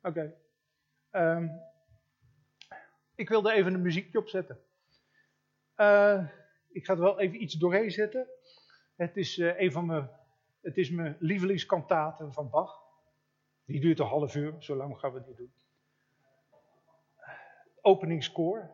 Oké. 0.01 0.33
Okay. 1.11 1.35
Um, 1.35 1.61
ik 3.15 3.29
wilde 3.29 3.51
even 3.51 3.73
een 3.73 3.81
muziekje 3.81 4.19
opzetten. 4.19 4.59
Uh, 5.75 6.29
ik 6.67 6.85
ga 6.85 6.93
er 6.93 6.99
wel 6.99 7.19
even 7.19 7.41
iets 7.41 7.53
doorheen 7.53 7.91
zetten. 7.91 8.27
Het 8.95 9.17
is 9.17 9.37
een 9.37 9.71
van 9.71 9.85
mijn, 9.85 10.09
het 10.61 10.77
is 10.77 10.89
mijn 10.89 11.17
lievelingskantaten 11.19 12.33
van 12.33 12.49
Bach. 12.49 12.83
Die 13.65 13.81
duurt 13.81 13.99
een 13.99 14.05
half 14.05 14.35
uur, 14.35 14.55
zo 14.59 14.75
lang 14.75 14.99
gaan 14.99 15.13
we 15.13 15.23
die 15.23 15.35
doen. 15.35 15.53
Openingskoor. 17.87 18.71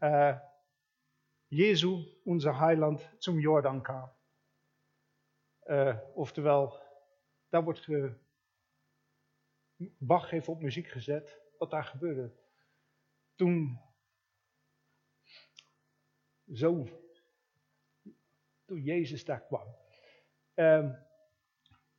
Uh, 0.00 0.38
Jezu, 1.46 2.20
onze 2.24 2.54
heiland, 2.54 3.10
zum 3.18 3.38
Jordan 3.38 3.82
kwam. 3.82 4.12
Uh, 5.64 5.98
oftewel, 6.14 6.82
daar 7.48 7.64
wordt 7.64 7.80
ge... 7.80 8.26
Bach 9.98 10.30
heeft 10.30 10.48
op 10.48 10.62
muziek 10.62 10.88
gezet 10.88 11.40
wat 11.58 11.70
daar 11.70 11.84
gebeurde. 11.84 12.32
Toen 13.34 13.80
zo 16.52 16.84
toen 18.64 18.82
Jezus 18.82 19.24
daar 19.24 19.46
kwam. 19.46 19.76
Het, 20.54 21.06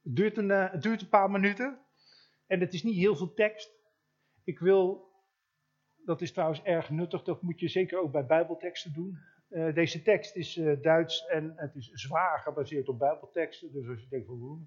duurt 0.01 0.37
een, 0.37 0.49
het 0.49 0.81
duurt 0.81 1.01
een 1.01 1.09
paar 1.09 1.31
minuten 1.31 1.85
en 2.45 2.59
het 2.59 2.73
is 2.73 2.83
niet 2.83 2.95
heel 2.95 3.15
veel 3.15 3.33
tekst. 3.33 3.71
Ik 4.43 4.59
wil, 4.59 5.08
dat 6.09 6.21
is 6.21 6.31
trouwens 6.31 6.61
erg 6.63 6.89
nuttig, 6.89 7.23
dat 7.23 7.41
moet 7.41 7.59
je 7.59 7.67
zeker 7.67 7.99
ook 7.99 8.11
bij 8.11 8.25
Bijbelteksten 8.25 8.93
doen. 8.93 9.17
Uh, 9.49 9.73
deze 9.73 10.01
tekst 10.01 10.35
is 10.35 10.57
uh, 10.57 10.81
Duits 10.81 11.25
en 11.25 11.53
het 11.55 11.75
is 11.75 11.89
zwaar 11.91 12.39
gebaseerd 12.39 12.89
op 12.89 12.99
Bijbelteksten. 12.99 13.71
Dus 13.71 13.87
als 13.87 14.01
je 14.01 14.07
denkt 14.07 14.25
van 14.25 14.35
hoe. 14.35 14.59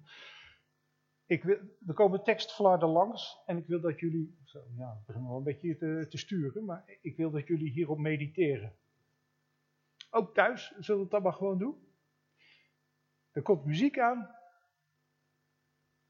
Ik 1.25 1.43
wil, 1.43 1.57
er 1.87 1.93
komen 1.93 2.23
tekstflarden 2.23 2.89
langs 2.89 3.41
en 3.45 3.57
ik 3.57 3.67
wil 3.67 3.81
dat 3.81 3.99
jullie. 3.99 4.37
Zo, 4.43 4.59
ja, 4.77 4.91
ik 4.91 5.05
begin 5.05 5.27
wel 5.27 5.37
een 5.37 5.43
beetje 5.43 5.77
te, 5.77 6.05
te 6.09 6.17
sturen, 6.17 6.65
maar 6.65 6.83
ik 7.01 7.17
wil 7.17 7.31
dat 7.31 7.47
jullie 7.47 7.71
hierop 7.71 7.97
mediteren. 7.97 8.73
Ook 10.09 10.33
thuis 10.33 10.73
zullen 10.79 10.95
we 10.95 11.01
het 11.01 11.11
dan 11.11 11.21
maar 11.21 11.33
gewoon 11.33 11.57
doen. 11.57 11.75
Er 13.31 13.41
komt 13.41 13.65
muziek 13.65 13.99
aan. 13.99 14.19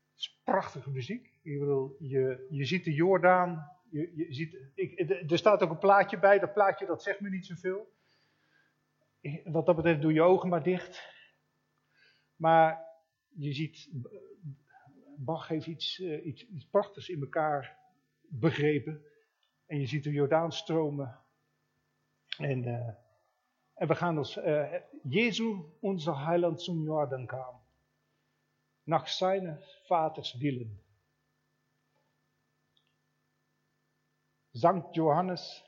Het 0.10 0.19
is 0.19 0.41
prachtige 0.43 0.89
muziek. 0.89 1.34
Ik 1.41 1.60
bedoel, 1.60 1.96
je, 2.00 2.48
je 2.50 2.65
ziet 2.65 2.84
de 2.84 2.93
Jordaan. 2.93 3.72
Je, 3.93 4.15
je 4.15 4.34
ziet, 4.34 4.58
ik, 4.75 4.99
er 5.32 5.38
staat 5.38 5.62
ook 5.62 5.69
een 5.69 5.77
plaatje 5.77 6.19
bij. 6.19 6.39
Dat 6.39 6.53
plaatje 6.53 6.86
dat 6.86 7.03
zegt 7.03 7.19
me 7.19 7.29
niet 7.29 7.45
zoveel. 7.45 7.91
Wat 9.43 9.65
dat 9.65 9.75
betreft 9.75 10.01
doe 10.01 10.13
je 10.13 10.21
ogen 10.21 10.49
maar 10.49 10.63
dicht. 10.63 11.12
Maar 12.36 12.86
je 13.29 13.53
ziet, 13.53 13.89
Bach 15.17 15.47
heeft 15.47 15.67
iets, 15.67 15.99
uh, 15.99 16.25
iets, 16.25 16.67
prachtigs 16.71 17.10
in 17.10 17.21
elkaar 17.21 17.77
begrepen. 18.21 19.06
En 19.65 19.79
je 19.79 19.86
ziet 19.86 20.03
de 20.03 20.12
Jordaan 20.12 20.51
stromen. 20.51 21.19
En 22.38 22.67
uh, 22.67 22.89
en 23.73 23.88
we 23.88 23.95
gaan 23.95 24.17
ons, 24.17 24.38
uh, 24.38 24.73
Jezu, 25.03 25.63
onze 25.79 26.15
Heiland, 26.15 26.62
zum 26.62 26.84
Jordan 26.84 27.25
kam. 27.25 27.62
Nach 28.84 29.08
seines 29.08 29.82
Vaters 29.86 30.34
willen. 30.34 30.83
Sankt 34.53 34.95
Johannes, 34.95 35.65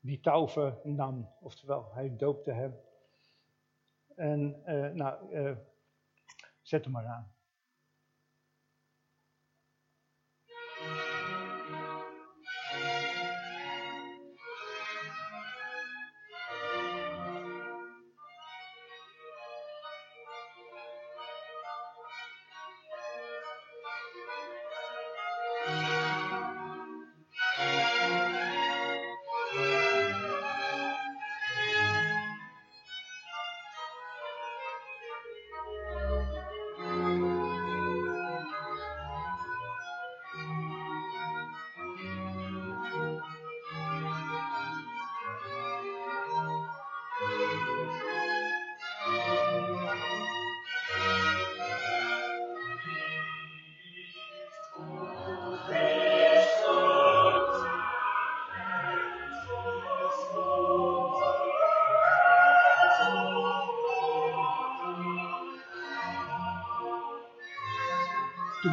die 0.00 0.20
taufe 0.20 0.80
nam, 0.84 1.28
oftewel, 1.40 1.92
hij 1.92 2.16
doopte 2.16 2.52
hem. 2.52 2.80
En, 4.14 4.62
uh, 4.66 4.90
nou, 4.92 5.34
uh, 5.34 5.56
zet 6.62 6.84
hem 6.84 6.92
maar 6.92 7.06
aan. 7.06 7.35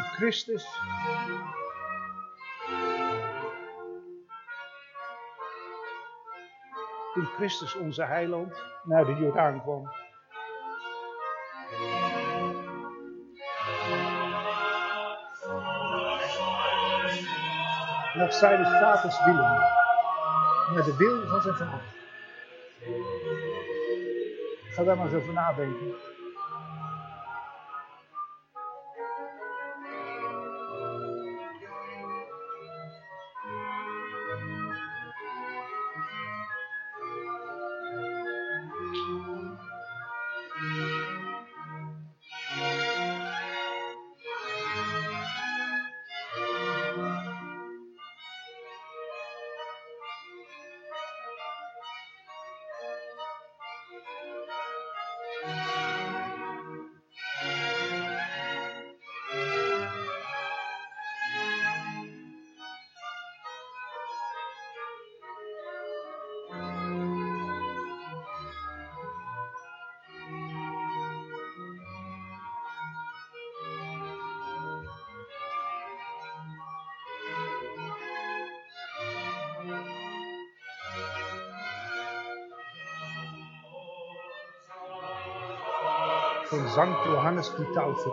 Christus 0.02 0.66
toen 7.14 7.26
Christus 7.26 7.76
onze 7.76 8.04
heiland 8.04 8.64
naar 8.84 9.06
de 9.06 9.16
Jordaan 9.16 9.62
kwam. 9.62 9.84
Naar 18.14 18.34
zijn 18.34 18.66
vaders 18.66 19.24
willen. 19.26 19.72
Naar 20.74 20.84
de 20.84 20.96
wil 20.98 21.28
van 21.28 21.42
zijn 21.42 21.56
vader. 21.56 21.82
Ga 24.70 24.84
daar 24.84 24.98
maar 24.98 25.06
eens 25.06 25.16
over 25.16 25.34
nadenken. 25.34 26.13
Van 86.60 86.70
Sankt 86.70 87.04
Johannes 87.04 87.56
de 87.56 87.70
Taufe. 87.70 88.12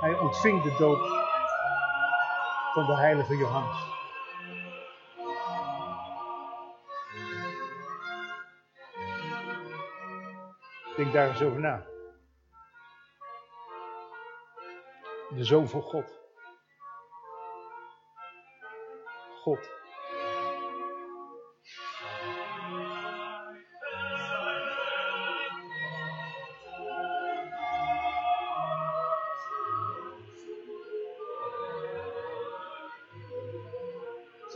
Hij 0.00 0.18
ontving 0.18 0.62
de 0.62 0.74
doop 0.78 0.98
van 2.72 2.86
de 2.86 2.96
heilige 2.96 3.36
Johannes. 3.36 3.96
Denk 10.96 11.12
daar 11.12 11.28
eens 11.28 11.42
over 11.42 11.60
na. 11.60 11.86
De 15.28 15.44
Zoon 15.44 15.68
van 15.68 15.82
God. 15.82 16.20
God 19.42 19.77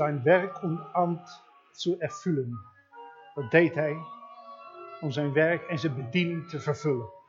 zijn 0.03 0.23
werk 0.23 0.63
om 0.63 0.79
ambt 0.93 1.43
te 1.73 1.97
erfüllen. 1.99 2.61
Dat 3.35 3.51
deed 3.51 3.75
hij 3.75 3.97
om 5.01 5.11
zijn 5.11 5.33
werk 5.33 5.63
en 5.63 5.79
zijn 5.79 5.95
bediening 5.95 6.49
te 6.49 6.61
vervullen. 6.61 7.22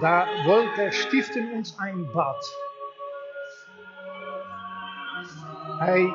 Da 0.00 0.26
wollte 0.46 0.92
stiften 0.92 1.52
uns 1.52 1.78
ein 1.78 2.06
Bad. 2.12 2.69
Hij 5.90 6.12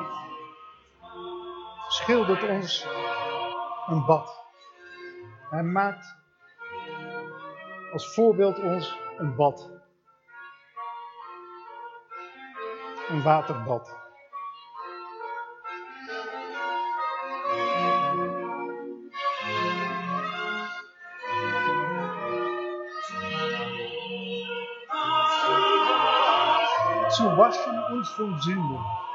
schildert 1.88 2.48
ons 2.48 2.86
een 3.86 4.04
bad. 4.06 4.44
Hij 5.50 5.62
maakt 5.62 6.16
als 7.92 8.14
voorbeeld 8.14 8.58
ons 8.58 8.98
een 9.16 9.36
bad. 9.36 9.70
Een 13.08 13.22
waterbad. 13.22 14.04
zu 27.08 27.24
waschen 27.36 27.92
uns 27.92 28.10
von 28.10 28.38
Sünden. 28.42 29.05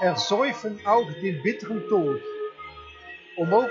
Ersäufen 0.00 0.80
auch 0.84 1.12
den 1.20 1.42
bitteren 1.42 1.88
Tod, 1.88 2.20
om 3.36 3.54
ook 3.54 3.70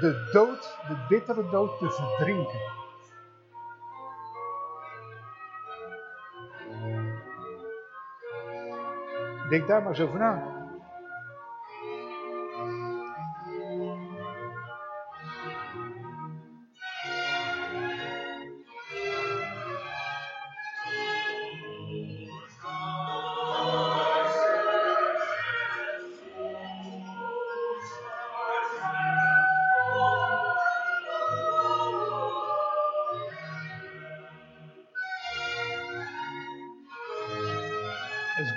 de 0.00 0.30
dood, 0.32 0.78
de 0.88 0.96
bittere 1.08 1.50
dood 1.50 1.78
te 1.78 1.90
verdrinken. 1.90 2.60
Denk 9.48 9.68
daar 9.68 9.82
maar 9.82 9.90
eens 9.90 10.00
over 10.00 10.18
na. 10.18 10.59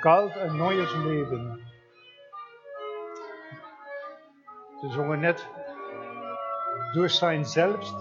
Galt 0.04 0.36
een 0.36 0.56
neues 0.58 0.94
Leben. 0.94 1.60
Ze 4.82 4.90
zongen 4.90 5.20
net 5.20 5.48
sein 7.06 7.46
Selbst 7.46 7.96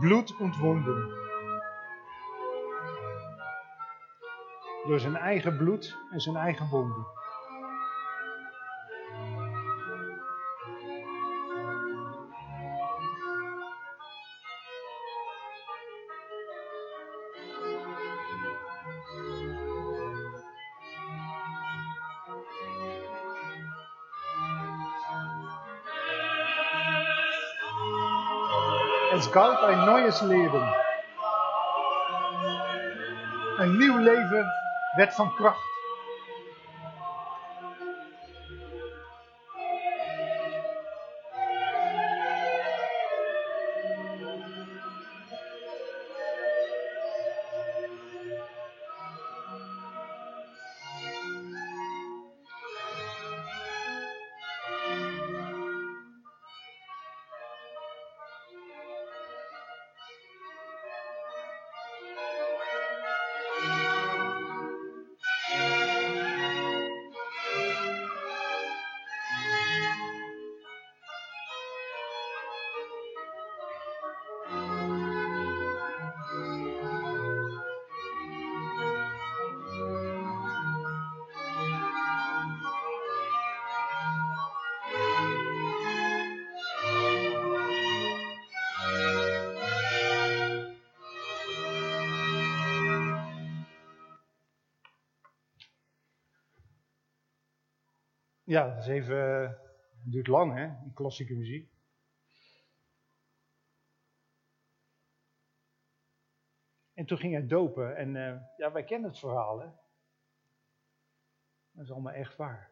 Blut 0.00 0.34
und 0.40 0.60
Wunden. 0.60 1.12
Door 4.86 5.00
zijn 5.00 5.16
eigen 5.16 5.56
bloed 5.56 5.96
en 6.10 6.20
zijn 6.20 6.36
eigen 6.36 6.68
wonden. 6.68 7.06
Es 29.16 29.30
galt 29.30 29.62
ein 29.62 29.84
neues 29.84 30.20
Leben. 30.22 30.74
Een 33.58 33.76
nieuw 33.78 33.96
leven 33.96 34.46
werd 34.96 35.14
van 35.14 35.34
kracht. 35.34 35.73
Ja, 98.54 98.74
dat 98.74 98.78
is 98.78 98.86
even, 98.86 99.42
uh, 99.42 99.52
duurt 100.02 100.26
lang 100.26 100.54
hè, 100.54 100.82
die 100.82 100.92
klassieke 100.92 101.34
muziek. 101.34 101.72
En 106.92 107.06
toen 107.06 107.18
ging 107.18 107.32
hij 107.32 107.46
dopen 107.46 107.96
en 107.96 108.14
uh, 108.14 108.40
ja, 108.56 108.72
wij 108.72 108.84
kennen 108.84 109.10
het 109.10 109.18
verhaal 109.18 109.60
hè. 109.60 109.70
Dat 111.70 111.84
is 111.84 111.90
allemaal 111.90 112.12
echt 112.12 112.36
waar. 112.36 112.70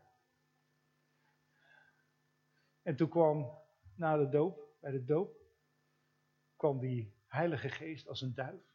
En 2.83 2.97
toen 2.97 3.09
kwam 3.09 3.59
na 3.97 4.16
de 4.16 4.28
doop, 4.28 4.76
bij 4.80 4.91
de 4.91 5.05
doop, 5.05 5.37
kwam 6.57 6.78
die 6.78 7.14
Heilige 7.26 7.68
Geest 7.68 8.09
als 8.09 8.20
een 8.20 8.35
duif. 8.35 8.72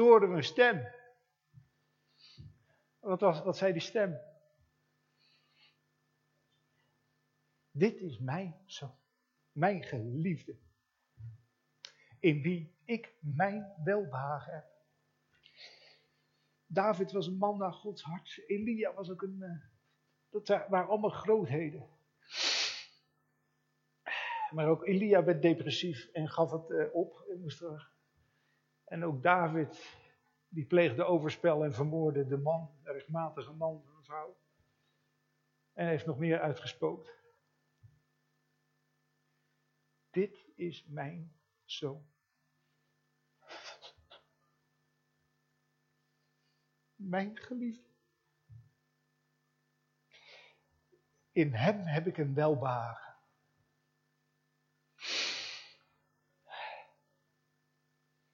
We 0.00 0.26
een 0.26 0.44
stem. 0.44 0.88
Wat, 3.00 3.20
was, 3.20 3.42
wat 3.42 3.56
zei 3.56 3.72
die 3.72 3.82
stem? 3.82 4.18
Dit 7.70 8.00
is 8.00 8.18
mijn 8.18 8.62
zoon, 8.66 8.96
mijn 9.52 9.82
geliefde, 9.82 10.56
in 12.18 12.42
wie 12.42 12.74
ik 12.84 13.14
mijn 13.20 13.72
welbehagen 13.84 14.54
heb. 14.54 14.66
David 16.66 17.12
was 17.12 17.26
een 17.26 17.36
man 17.36 17.58
naar 17.58 17.72
Gods 17.72 18.02
hart. 18.02 18.42
Elia 18.46 18.94
was 18.94 19.10
ook 19.10 19.22
een. 19.22 19.38
Uh, 19.40 19.64
dat 20.28 20.48
waren 20.48 20.88
allemaal 20.88 21.10
grootheden. 21.10 21.88
Maar 24.50 24.68
ook 24.68 24.86
Elia 24.86 25.24
werd 25.24 25.42
depressief 25.42 26.08
en 26.12 26.28
gaf 26.28 26.50
het 26.50 26.70
uh, 26.70 26.94
op 26.94 27.24
en 27.28 27.40
moest 27.40 27.60
er 27.60 27.90
en 28.90 29.04
ook 29.04 29.22
David, 29.22 29.98
die 30.48 30.66
pleegde 30.66 31.04
overspel 31.04 31.64
en 31.64 31.74
vermoorde 31.74 32.26
de 32.26 32.36
man, 32.36 32.78
de 32.82 32.92
rechtmatige 32.92 33.52
man 33.52 33.82
van 33.82 33.96
een 33.96 34.04
vrouw. 34.04 34.38
En 35.72 35.86
heeft 35.86 36.06
nog 36.06 36.18
meer 36.18 36.40
uitgespookt. 36.40 37.18
Dit 40.10 40.48
is 40.56 40.84
mijn 40.84 41.40
zoon. 41.64 42.08
Mijn 46.94 47.36
geliefde. 47.36 47.88
In 51.32 51.54
hem 51.54 51.80
heb 51.80 52.06
ik 52.06 52.18
een 52.18 52.34
welbehagen. 52.34 53.16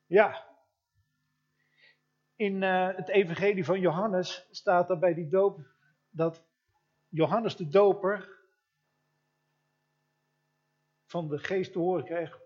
Ja. 0.06 0.45
In 2.36 2.62
uh, 2.62 2.96
het 2.96 3.08
evangelie 3.08 3.64
van 3.64 3.80
Johannes 3.80 4.46
staat 4.50 4.90
er 4.90 4.98
bij 4.98 5.14
die 5.14 5.28
doop 5.28 5.60
dat 6.10 6.44
Johannes 7.08 7.56
de 7.56 7.68
doper 7.68 8.34
van 11.04 11.28
de 11.28 11.38
geest 11.38 11.72
te 11.72 11.78
horen 11.78 12.04
krijgt 12.04 12.40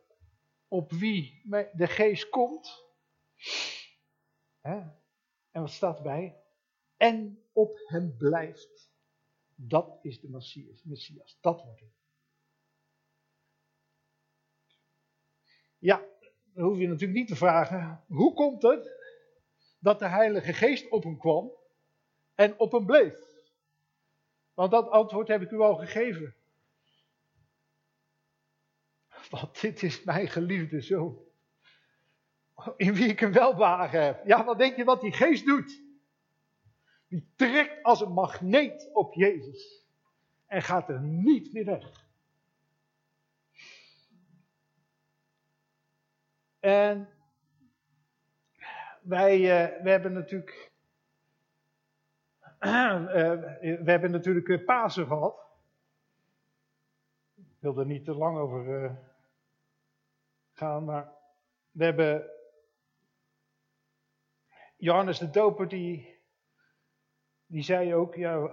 op 0.68 0.92
wie 0.92 1.42
de 1.72 1.86
geest 1.86 2.28
komt. 2.28 2.84
Hè? 4.60 4.76
En 5.50 5.60
wat 5.60 5.70
staat 5.70 5.96
erbij? 5.96 6.42
En 6.96 7.44
op 7.52 7.78
hem 7.86 8.16
blijft. 8.16 8.92
Dat 9.54 9.98
is 10.02 10.20
de 10.20 10.28
Messias. 10.28 10.82
Messias. 10.82 11.38
Dat 11.40 11.62
wordt 11.64 11.80
het. 11.80 11.98
Ja, 15.78 16.04
dan 16.44 16.64
hoef 16.64 16.78
je 16.78 16.86
natuurlijk 16.86 17.18
niet 17.18 17.28
te 17.28 17.36
vragen, 17.36 18.04
hoe 18.06 18.34
komt 18.34 18.62
het 18.62 18.99
dat 19.80 19.98
de 19.98 20.08
Heilige 20.08 20.52
Geest 20.52 20.90
op 20.90 21.02
hem 21.02 21.18
kwam 21.18 21.52
en 22.34 22.58
op 22.58 22.72
hem 22.72 22.86
bleef? 22.86 23.28
Want 24.54 24.70
dat 24.70 24.88
antwoord 24.88 25.28
heb 25.28 25.42
ik 25.42 25.50
u 25.50 25.60
al 25.60 25.76
gegeven. 25.76 26.34
Want 29.30 29.60
dit 29.60 29.82
is 29.82 30.04
mijn 30.04 30.28
geliefde 30.28 30.80
zoon. 30.80 31.18
In 32.76 32.94
wie 32.94 33.08
ik 33.08 33.20
een 33.20 33.32
welbehagen 33.32 34.02
heb. 34.02 34.26
Ja, 34.26 34.44
wat 34.44 34.58
denk 34.58 34.76
je 34.76 34.84
wat 34.84 35.00
die 35.00 35.12
geest 35.12 35.46
doet? 35.46 35.82
Die 37.08 37.32
trekt 37.36 37.82
als 37.82 38.00
een 38.00 38.12
magneet 38.12 38.90
op 38.92 39.14
Jezus. 39.14 39.84
En 40.46 40.62
gaat 40.62 40.88
er 40.88 41.00
niet 41.00 41.52
meer 41.52 41.64
weg. 41.64 42.08
En 46.60 47.08
wij, 49.02 49.38
uh, 49.38 49.82
we 49.82 49.90
hebben 49.90 50.12
natuurlijk, 50.12 50.72
uh, 52.60 53.02
we 53.84 53.90
hebben 53.90 54.10
natuurlijk 54.10 54.48
uh, 54.48 54.64
Pasen 54.64 55.06
gehad. 55.06 55.48
Ik 57.36 57.56
wil 57.58 57.78
er 57.78 57.86
niet 57.86 58.04
te 58.04 58.14
lang 58.14 58.38
over 58.38 58.98
gaan, 60.52 60.84
maar 60.84 61.12
we 61.70 61.84
hebben 61.84 62.30
Johannes 64.76 65.18
de 65.18 65.30
Doper 65.30 65.68
die, 65.68 66.20
die 67.46 67.62
zei 67.62 67.94
ook, 67.94 68.14
ja, 68.14 68.50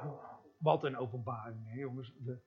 wat 0.58 0.84
een 0.84 0.98
openbaring, 0.98 1.68
hè, 1.68 1.80
jongens. 1.80 2.14
De, 2.18 2.40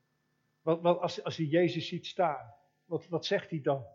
wat, 0.63 0.81
wat, 0.81 1.01
als, 1.01 1.25
als 1.25 1.37
hij 1.37 1.47
Jezus 1.47 1.89
ziet 1.89 2.07
staan, 2.07 2.55
wat, 2.85 3.09
wat 3.09 3.27
zegt 3.27 3.51
hij 3.51 3.61
dan? 3.61 3.87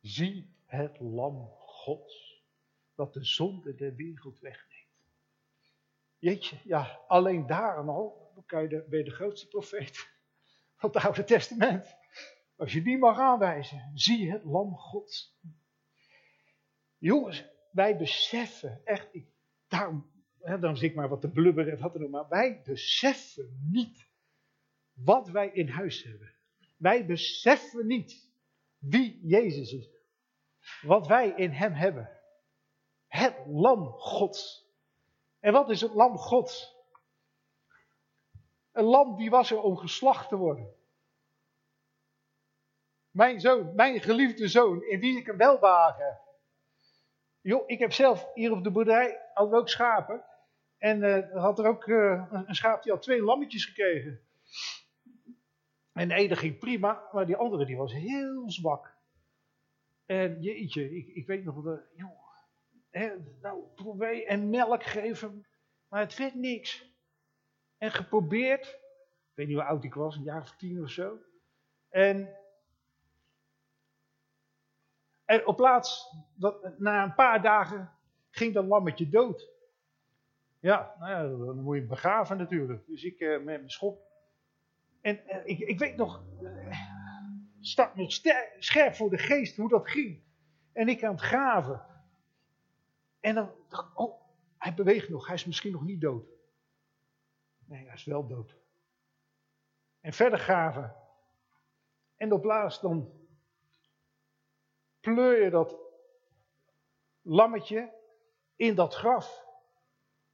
Zie 0.00 0.51
het 0.76 1.00
lam 1.00 1.48
Gods, 1.58 2.44
dat 2.94 3.12
de 3.12 3.24
zonde 3.24 3.74
der 3.74 3.94
wereld 3.94 4.40
wegneemt. 4.40 4.80
Jeetje, 6.18 6.56
ja, 6.64 7.00
alleen 7.06 7.46
daar 7.46 7.76
al 7.88 8.32
kan 8.46 8.62
je 8.62 8.68
de, 8.68 8.84
ben 8.88 8.98
je 8.98 9.04
de 9.04 9.10
grootste 9.10 9.48
profeet 9.48 10.08
van 10.76 10.90
het 10.90 11.04
Oude 11.04 11.24
Testament. 11.24 11.96
Als 12.56 12.72
je 12.72 12.82
die 12.82 12.98
mag 12.98 13.18
aanwijzen, 13.18 13.90
zie 13.94 14.30
het 14.30 14.44
lam 14.44 14.76
Gods. 14.76 15.38
Jongens, 16.98 17.44
wij 17.70 17.96
beseffen 17.96 18.80
echt, 18.84 19.08
daarom, 19.68 20.10
hè, 20.40 20.58
dan 20.58 20.76
zit 20.76 20.90
ik 20.90 20.96
maar 20.96 21.08
wat 21.08 21.20
te 21.20 21.30
blubberen 21.30 21.72
en 21.72 21.78
wat 21.78 21.92
dan 21.92 22.02
ook, 22.02 22.10
maar 22.10 22.28
wij 22.28 22.62
beseffen 22.64 23.68
niet 23.70 24.08
wat 24.92 25.28
wij 25.28 25.50
in 25.52 25.68
huis 25.68 26.02
hebben. 26.02 26.34
Wij 26.76 27.06
beseffen 27.06 27.86
niet 27.86 28.30
wie 28.78 29.26
Jezus 29.26 29.72
is. 29.72 29.91
Wat 30.82 31.06
wij 31.06 31.28
in 31.28 31.50
Hem 31.50 31.72
hebben. 31.72 32.10
Het 33.06 33.42
lam 33.46 33.92
Gods. 33.92 34.70
En 35.40 35.52
wat 35.52 35.70
is 35.70 35.80
het 35.80 35.94
lam 35.94 36.18
Gods? 36.18 36.76
Een 38.72 38.84
lam 38.84 39.16
die 39.16 39.30
was 39.30 39.50
er 39.50 39.60
om 39.60 39.76
geslacht 39.76 40.28
te 40.28 40.36
worden. 40.36 40.74
Mijn 43.10 43.40
zoon, 43.40 43.74
mijn 43.74 44.00
geliefde 44.00 44.48
zoon, 44.48 44.82
in 44.82 45.00
wie 45.00 45.18
ik 45.18 45.26
een 45.26 45.36
welbehagen 45.36 46.04
heb. 46.04 46.20
Joh, 47.40 47.62
ik 47.66 47.78
heb 47.78 47.92
zelf 47.92 48.30
hier 48.34 48.52
op 48.52 48.64
de 48.64 48.70
boerderij 48.70 49.20
al 49.34 49.54
ook 49.54 49.68
schapen. 49.68 50.24
En 50.78 51.02
uh, 51.02 51.42
had 51.42 51.58
er 51.58 51.66
ook 51.66 51.86
uh, 51.86 52.26
een 52.30 52.54
schaap 52.54 52.82
die 52.82 52.92
had 52.92 53.02
twee 53.02 53.22
lammetjes 53.22 53.64
gekregen. 53.64 54.20
En 55.92 56.08
de 56.08 56.14
ene 56.14 56.36
ging 56.36 56.58
prima, 56.58 57.08
maar 57.12 57.26
die 57.26 57.36
andere 57.36 57.66
die 57.66 57.76
was 57.76 57.92
heel 57.92 58.50
zwak. 58.50 58.91
En 60.12 60.40
jeetje, 60.40 60.96
ik, 60.96 61.06
ik 61.06 61.26
weet 61.26 61.44
nog, 61.44 61.62
de, 61.62 61.82
joh, 61.96 63.16
nou, 63.40 63.62
probeer 63.74 64.26
en 64.26 64.50
melk 64.50 64.84
geven, 64.84 65.46
maar 65.88 66.00
het 66.00 66.16
werd 66.16 66.34
niks. 66.34 66.90
En 67.78 67.90
geprobeerd, 67.90 68.66
ik 68.66 69.32
weet 69.34 69.46
niet 69.46 69.56
hoe 69.56 69.64
oud 69.64 69.84
ik 69.84 69.94
was, 69.94 70.16
een 70.16 70.22
jaar 70.22 70.40
of 70.40 70.56
tien 70.56 70.82
of 70.82 70.90
zo. 70.90 71.18
En, 71.88 72.36
en 75.24 75.46
op 75.46 75.56
plaats, 75.56 76.14
dat, 76.34 76.78
na 76.78 77.02
een 77.02 77.14
paar 77.14 77.42
dagen, 77.42 77.92
ging 78.30 78.54
dat 78.54 78.66
lammetje 78.66 79.08
dood. 79.08 79.50
Ja, 80.58 80.94
nou 80.98 81.10
ja, 81.10 81.44
dan 81.44 81.62
moet 81.62 81.76
je 81.76 81.86
begraven 81.86 82.36
natuurlijk. 82.36 82.86
Dus 82.86 83.04
ik 83.04 83.20
uh, 83.20 83.36
met 83.36 83.44
mijn 83.44 83.70
schop 83.70 84.10
en 85.00 85.20
uh, 85.26 85.36
ik, 85.44 85.58
ik, 85.58 85.78
weet 85.78 85.96
nog, 85.96 86.22
uh, 86.42 86.81
staat 87.62 87.94
nog 87.94 88.12
scherp 88.58 88.94
voor 88.94 89.10
de 89.10 89.18
geest 89.18 89.56
hoe 89.56 89.68
dat 89.68 89.90
ging. 89.90 90.22
En 90.72 90.88
ik 90.88 91.04
aan 91.04 91.12
het 91.12 91.20
graven. 91.20 91.86
En 93.20 93.34
dan 93.34 93.54
dacht 93.68 93.90
ik, 93.90 93.98
oh, 93.98 94.22
hij 94.58 94.74
beweegt 94.74 95.08
nog, 95.08 95.26
hij 95.26 95.34
is 95.34 95.44
misschien 95.44 95.72
nog 95.72 95.82
niet 95.82 96.00
dood. 96.00 96.26
Nee, 97.64 97.84
hij 97.84 97.94
is 97.94 98.04
wel 98.04 98.26
dood. 98.26 98.56
En 100.00 100.12
verder 100.12 100.38
graven. 100.38 100.96
En 102.16 102.32
op 102.32 102.44
laatst 102.44 102.80
dan 102.80 103.12
pleur 105.00 105.44
je 105.44 105.50
dat 105.50 105.76
lammetje 107.22 107.92
in 108.56 108.74
dat 108.74 108.94
graf. 108.94 109.44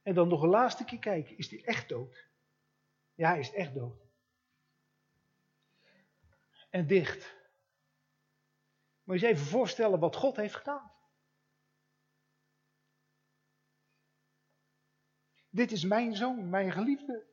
En 0.01 0.13
dan 0.13 0.27
nog 0.27 0.41
een 0.41 0.49
laatste 0.49 0.85
keer 0.85 0.99
kijken, 0.99 1.37
is 1.37 1.49
hij 1.49 1.63
echt 1.63 1.89
dood? 1.89 2.27
Ja, 3.13 3.29
hij 3.29 3.39
is 3.39 3.53
echt 3.53 3.73
dood 3.73 4.08
en 6.69 6.87
dicht. 6.87 7.37
Moet 9.03 9.19
je 9.19 9.27
eens 9.27 9.37
even 9.37 9.51
voorstellen 9.51 9.99
wat 9.99 10.15
God 10.15 10.35
heeft 10.35 10.55
gedaan. 10.55 10.91
Dit 15.49 15.71
is 15.71 15.83
mijn 15.83 16.15
zoon, 16.15 16.49
mijn 16.49 16.71
geliefde. 16.71 17.27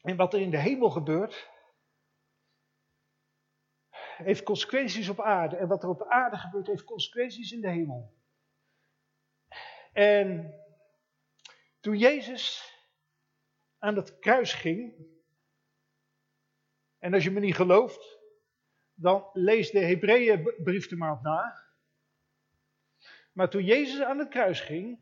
En 0.00 0.16
wat 0.16 0.34
er 0.34 0.40
in 0.40 0.50
de 0.50 0.58
hemel 0.58 0.90
gebeurt, 0.90 1.50
heeft 4.16 4.42
consequenties 4.42 5.08
op 5.08 5.20
aarde. 5.20 5.56
En 5.56 5.68
wat 5.68 5.82
er 5.82 5.88
op 5.88 6.02
aarde 6.02 6.36
gebeurt, 6.36 6.66
heeft 6.66 6.84
consequenties 6.84 7.52
in 7.52 7.60
de 7.60 7.70
hemel. 7.70 8.20
En 9.92 10.54
toen 11.80 11.98
Jezus 11.98 12.71
aan 13.82 13.96
het 13.96 14.18
kruis 14.18 14.52
ging. 14.52 14.94
En 16.98 17.14
als 17.14 17.24
je 17.24 17.30
me 17.30 17.40
niet 17.40 17.54
gelooft, 17.54 18.18
dan 18.94 19.30
lees 19.32 19.70
de 19.70 19.78
Hebreeënbrief 19.78 20.90
er 20.90 20.96
maar 20.96 21.12
op 21.12 21.22
na. 21.22 21.62
Maar 23.32 23.50
toen 23.50 23.64
Jezus 23.64 24.00
aan 24.00 24.18
het 24.18 24.28
kruis 24.28 24.60
ging, 24.60 24.98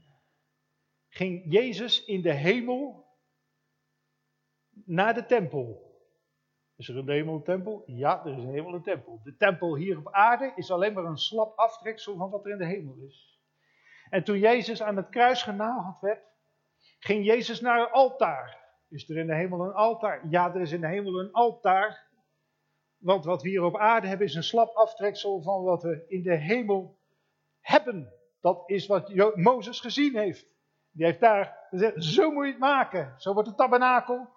ging 1.08 1.52
Jezus 1.52 2.04
in 2.04 2.22
de 2.22 2.32
hemel 2.32 3.06
naar 4.70 5.14
de 5.14 5.26
tempel. 5.26 5.88
Is 6.76 6.88
er 6.88 7.06
de 7.06 7.12
hemel 7.12 7.34
een 7.34 7.44
tempel? 7.44 7.82
Ja, 7.86 8.24
er 8.24 8.36
is 8.36 8.42
een 8.42 8.52
hemel 8.52 8.74
een 8.74 8.82
tempel. 8.82 9.20
De 9.24 9.36
tempel 9.36 9.76
hier 9.76 9.98
op 9.98 10.12
aarde 10.12 10.52
is 10.56 10.70
alleen 10.70 10.92
maar 10.92 11.04
een 11.04 11.16
slap 11.16 11.58
aftreksel 11.58 12.16
van 12.16 12.30
wat 12.30 12.44
er 12.44 12.50
in 12.50 12.58
de 12.58 12.66
hemel 12.66 12.96
is. 12.96 13.40
En 14.10 14.24
toen 14.24 14.38
Jezus 14.38 14.82
aan 14.82 14.96
het 14.96 15.08
kruis 15.08 15.42
genageld 15.42 16.00
werd, 16.00 16.24
ging 16.98 17.24
Jezus 17.24 17.60
naar 17.60 17.80
het 17.80 17.92
altaar. 17.92 18.59
Is 18.90 19.08
er 19.08 19.16
in 19.16 19.26
de 19.26 19.34
hemel 19.34 19.64
een 19.64 19.72
altaar? 19.72 20.28
Ja, 20.28 20.54
er 20.54 20.60
is 20.60 20.72
in 20.72 20.80
de 20.80 20.86
hemel 20.86 21.20
een 21.20 21.32
altaar. 21.32 22.08
Want 22.96 23.24
wat 23.24 23.42
we 23.42 23.48
hier 23.48 23.62
op 23.62 23.76
aarde 23.76 24.06
hebben 24.06 24.26
is 24.26 24.34
een 24.34 24.42
slap 24.42 24.74
aftreksel 24.74 25.42
van 25.42 25.62
wat 25.62 25.82
we 25.82 26.04
in 26.08 26.22
de 26.22 26.36
hemel 26.36 26.98
hebben. 27.60 28.12
Dat 28.40 28.62
is 28.66 28.86
wat 28.86 29.34
Mozes 29.34 29.80
gezien 29.80 30.16
heeft. 30.16 30.46
Die 30.90 31.04
heeft 31.04 31.20
daar 31.20 31.66
gezegd, 31.68 32.04
zo 32.04 32.30
moet 32.30 32.44
je 32.44 32.50
het 32.50 32.60
maken. 32.60 33.14
Zo 33.20 33.32
wordt 33.32 33.48
het 33.48 33.56
tabernakel. 33.56 34.28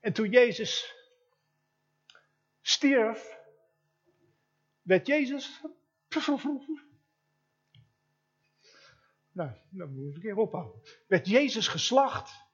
En 0.00 0.12
toen 0.12 0.30
Jezus 0.30 0.94
stierf, 2.60 3.38
werd 4.82 5.06
Jezus 5.06 5.62
nou, 9.38 9.50
dan 9.70 9.94
moet 9.94 10.08
ik 10.08 10.14
een 10.14 10.20
keer 10.20 10.36
ophouden. 10.36 10.82
Werd 11.06 11.28
Jezus 11.28 11.68
geslacht 11.68 12.46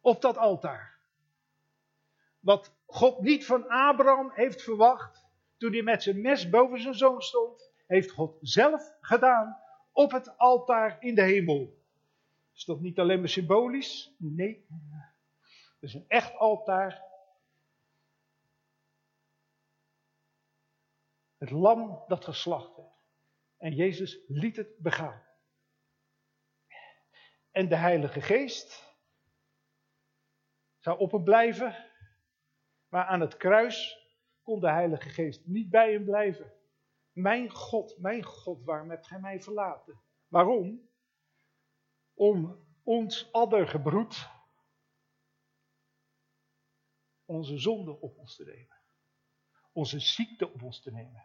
op 0.00 0.20
dat 0.20 0.36
altaar. 0.36 0.98
Wat 2.40 2.74
God 2.86 3.20
niet 3.20 3.46
van 3.46 3.68
Abraham 3.68 4.30
heeft 4.34 4.62
verwacht, 4.62 5.28
toen 5.56 5.72
hij 5.72 5.82
met 5.82 6.02
zijn 6.02 6.20
mes 6.20 6.48
boven 6.48 6.80
zijn 6.80 6.94
zoon 6.94 7.22
stond, 7.22 7.72
heeft 7.86 8.10
God 8.10 8.36
zelf 8.40 8.96
gedaan 9.00 9.56
op 9.92 10.10
het 10.10 10.38
altaar 10.38 10.96
in 11.02 11.14
de 11.14 11.22
hemel. 11.22 11.78
Is 12.54 12.64
dat 12.64 12.80
niet 12.80 12.98
alleen 12.98 13.18
maar 13.18 13.28
symbolisch? 13.28 14.14
Nee. 14.18 14.66
Het 15.48 15.82
is 15.88 15.94
een 15.94 16.04
echt 16.08 16.34
altaar. 16.36 17.02
Het 21.38 21.50
lam 21.50 22.04
dat 22.06 22.24
geslacht 22.24 22.76
werd. 22.76 22.88
En 23.56 23.74
Jezus 23.74 24.18
liet 24.26 24.56
het 24.56 24.78
begaan 24.78 25.28
en 27.50 27.68
de 27.68 27.76
Heilige 27.76 28.20
Geest 28.20 28.94
zou 30.78 30.98
op 30.98 31.10
hem 31.12 31.24
blijven. 31.24 31.88
Maar 32.88 33.04
aan 33.04 33.20
het 33.20 33.36
kruis 33.36 34.06
kon 34.42 34.60
de 34.60 34.70
Heilige 34.70 35.08
Geest 35.08 35.46
niet 35.46 35.70
bij 35.70 35.92
hem 35.92 36.04
blijven. 36.04 36.52
Mijn 37.12 37.50
God, 37.50 37.98
mijn 37.98 38.24
God, 38.24 38.64
waarom 38.64 38.90
hebt 38.90 39.06
gij 39.06 39.20
mij 39.20 39.40
verlaten? 39.40 40.00
Waarom? 40.28 40.88
Om 42.14 42.66
ons 42.82 43.32
addergebroed, 43.32 44.28
onze 47.24 47.58
zonde 47.58 48.00
op 48.00 48.18
ons 48.18 48.36
te 48.36 48.44
nemen. 48.44 48.78
Onze 49.72 50.00
ziekte 50.00 50.52
op 50.52 50.62
ons 50.62 50.82
te 50.82 50.90
nemen. 50.90 51.24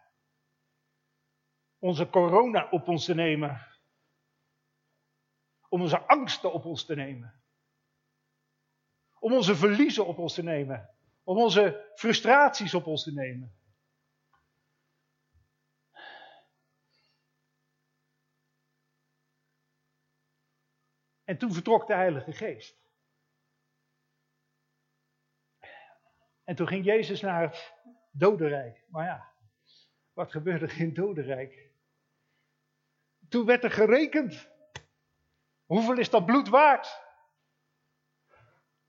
Onze 1.80 2.09
corona 2.09 2.69
op 2.69 2.88
ons 2.88 3.05
te 3.05 3.13
nemen 3.13 3.74
om 5.70 5.82
onze 5.82 5.99
angsten 5.99 6.53
op 6.53 6.66
ons 6.66 6.86
te 6.86 6.95
nemen. 6.95 7.43
Om 9.20 9.34
onze 9.34 9.55
verliezen 9.55 10.05
op 10.05 10.18
ons 10.18 10.34
te 10.34 10.43
nemen. 10.43 10.89
Om 11.24 11.38
onze 11.38 11.91
frustraties 11.95 12.74
op 12.74 12.86
ons 12.86 13.03
te 13.03 13.13
nemen. 13.13 13.55
En 21.24 21.38
toen 21.38 21.53
vertrok 21.53 21.88
de 21.88 21.93
Heilige 21.93 22.32
Geest. 22.32 22.84
En 26.43 26.55
toen 26.55 26.68
ging 26.68 26.86
Jezus 26.86 27.22
naar 27.22 27.41
het 27.41 27.74
dodenrijk. 28.11 28.86
Maar 28.88 29.05
ja, 29.05 29.34
wat 30.13 30.32
gebeurde 30.32 30.66
er 30.66 30.80
in 30.80 30.86
het 30.86 30.95
dodenrijk? 30.95 31.70
Toen 33.30 33.45
werd 33.45 33.63
er 33.63 33.72
gerekend. 33.72 34.53
Hoeveel 35.66 35.97
is 35.97 36.09
dat 36.09 36.26
bloed 36.26 36.49
waard? 36.49 37.03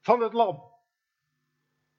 Van 0.01 0.21
het 0.21 0.33
lam. 0.33 0.75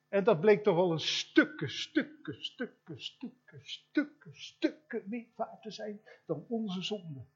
En 0.08 0.24
dat 0.24 0.40
bleek 0.40 0.62
toch 0.62 0.74
wel 0.74 0.92
een 0.92 1.00
stukken, 1.00 1.70
stukken, 1.70 2.44
stukken, 2.44 3.00
stukken, 3.00 3.60
stukken, 3.62 4.34
stukken 4.34 5.02
meer 5.06 5.28
waard 5.34 5.62
te 5.62 5.70
zijn 5.70 6.00
dan 6.26 6.44
onze 6.48 6.82
zonde. 6.82 7.26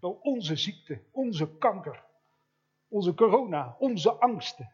Dan 0.00 0.18
onze 0.20 0.56
ziekte, 0.56 1.02
onze 1.10 1.56
kanker, 1.56 2.04
onze 2.88 3.14
corona, 3.14 3.76
onze 3.78 4.10
angsten. 4.10 4.72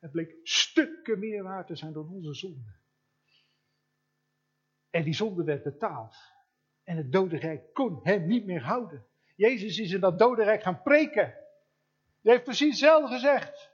Het 0.00 0.10
bleek 0.10 0.34
stukken 0.42 1.18
meer 1.18 1.42
waard 1.42 1.66
te 1.66 1.76
zijn 1.76 1.92
dan 1.92 2.08
onze 2.08 2.34
zonde. 2.34 2.78
En 4.90 5.04
die 5.04 5.14
zonde 5.14 5.44
werd 5.44 5.62
betaald. 5.62 6.16
En 6.84 6.96
het 6.96 7.12
dodenrijk 7.12 7.74
kon 7.74 8.00
hem 8.02 8.26
niet 8.26 8.46
meer 8.46 8.62
houden. 8.62 9.06
Jezus 9.36 9.78
is 9.78 9.92
in 9.92 10.00
dat 10.00 10.18
dodenrijk 10.18 10.62
gaan 10.62 10.82
preken. 10.82 11.34
Die 12.20 12.32
heeft 12.32 12.44
precies 12.44 12.68
hetzelfde 12.68 13.08
gezegd. 13.14 13.70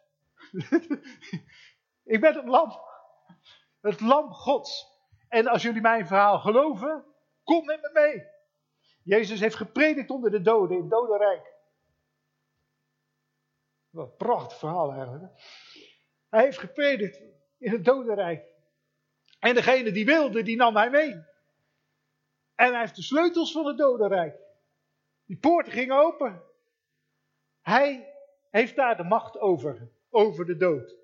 ik 2.15 2.21
ben 2.21 2.35
het 2.35 2.45
lam. 2.45 2.73
Het 3.81 4.01
lam 4.01 4.33
gods. 4.33 4.95
En 5.29 5.47
als 5.47 5.63
jullie 5.63 5.81
mijn 5.81 6.07
verhaal 6.07 6.39
geloven, 6.39 7.05
kom 7.45 7.65
met 7.65 7.81
me 7.81 7.91
mee. 7.93 8.27
Jezus 9.03 9.41
heeft 9.41 9.55
gepredikt 9.55 10.11
onder 10.11 10.31
de 10.31 10.41
doden 10.41 10.77
in 10.77 10.83
het 10.83 10.91
dodenrijk. 10.91 11.55
Wat 13.91 14.07
een 14.07 14.17
prachtig 14.17 14.59
verhaal 14.59 14.93
eigenlijk. 14.93 15.33
Hij 16.29 16.43
heeft 16.43 16.59
gepredikt 16.59 17.21
in 17.59 17.73
het 17.73 17.85
dodenrijk. 17.85 18.45
En 19.39 19.55
degene 19.55 19.93
die 19.93 20.05
wilde, 20.05 20.43
die 20.43 20.57
nam 20.57 20.77
hij 20.77 20.91
mee. 20.91 21.13
En 22.55 22.71
hij 22.71 22.81
heeft 22.81 22.97
de 22.97 23.03
sleutels 23.03 23.53
van 23.53 23.67
het 23.67 23.79
dodenrijk. 23.79 24.37
Die 25.25 25.39
poorten 25.39 25.73
gingen 25.73 25.97
open. 25.97 26.43
Hij 27.61 28.16
heeft 28.51 28.77
daar 28.77 28.97
de 28.97 29.03
macht 29.03 29.39
over, 29.39 29.89
over 30.11 30.47
de 30.47 30.57
dood. 30.57 30.97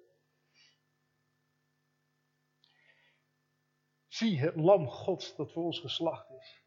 Zie 4.08 4.40
het 4.40 4.56
lam 4.56 4.88
gods 4.88 5.36
dat 5.36 5.52
voor 5.52 5.64
ons 5.64 5.80
geslacht 5.80 6.30
is. 6.30 6.62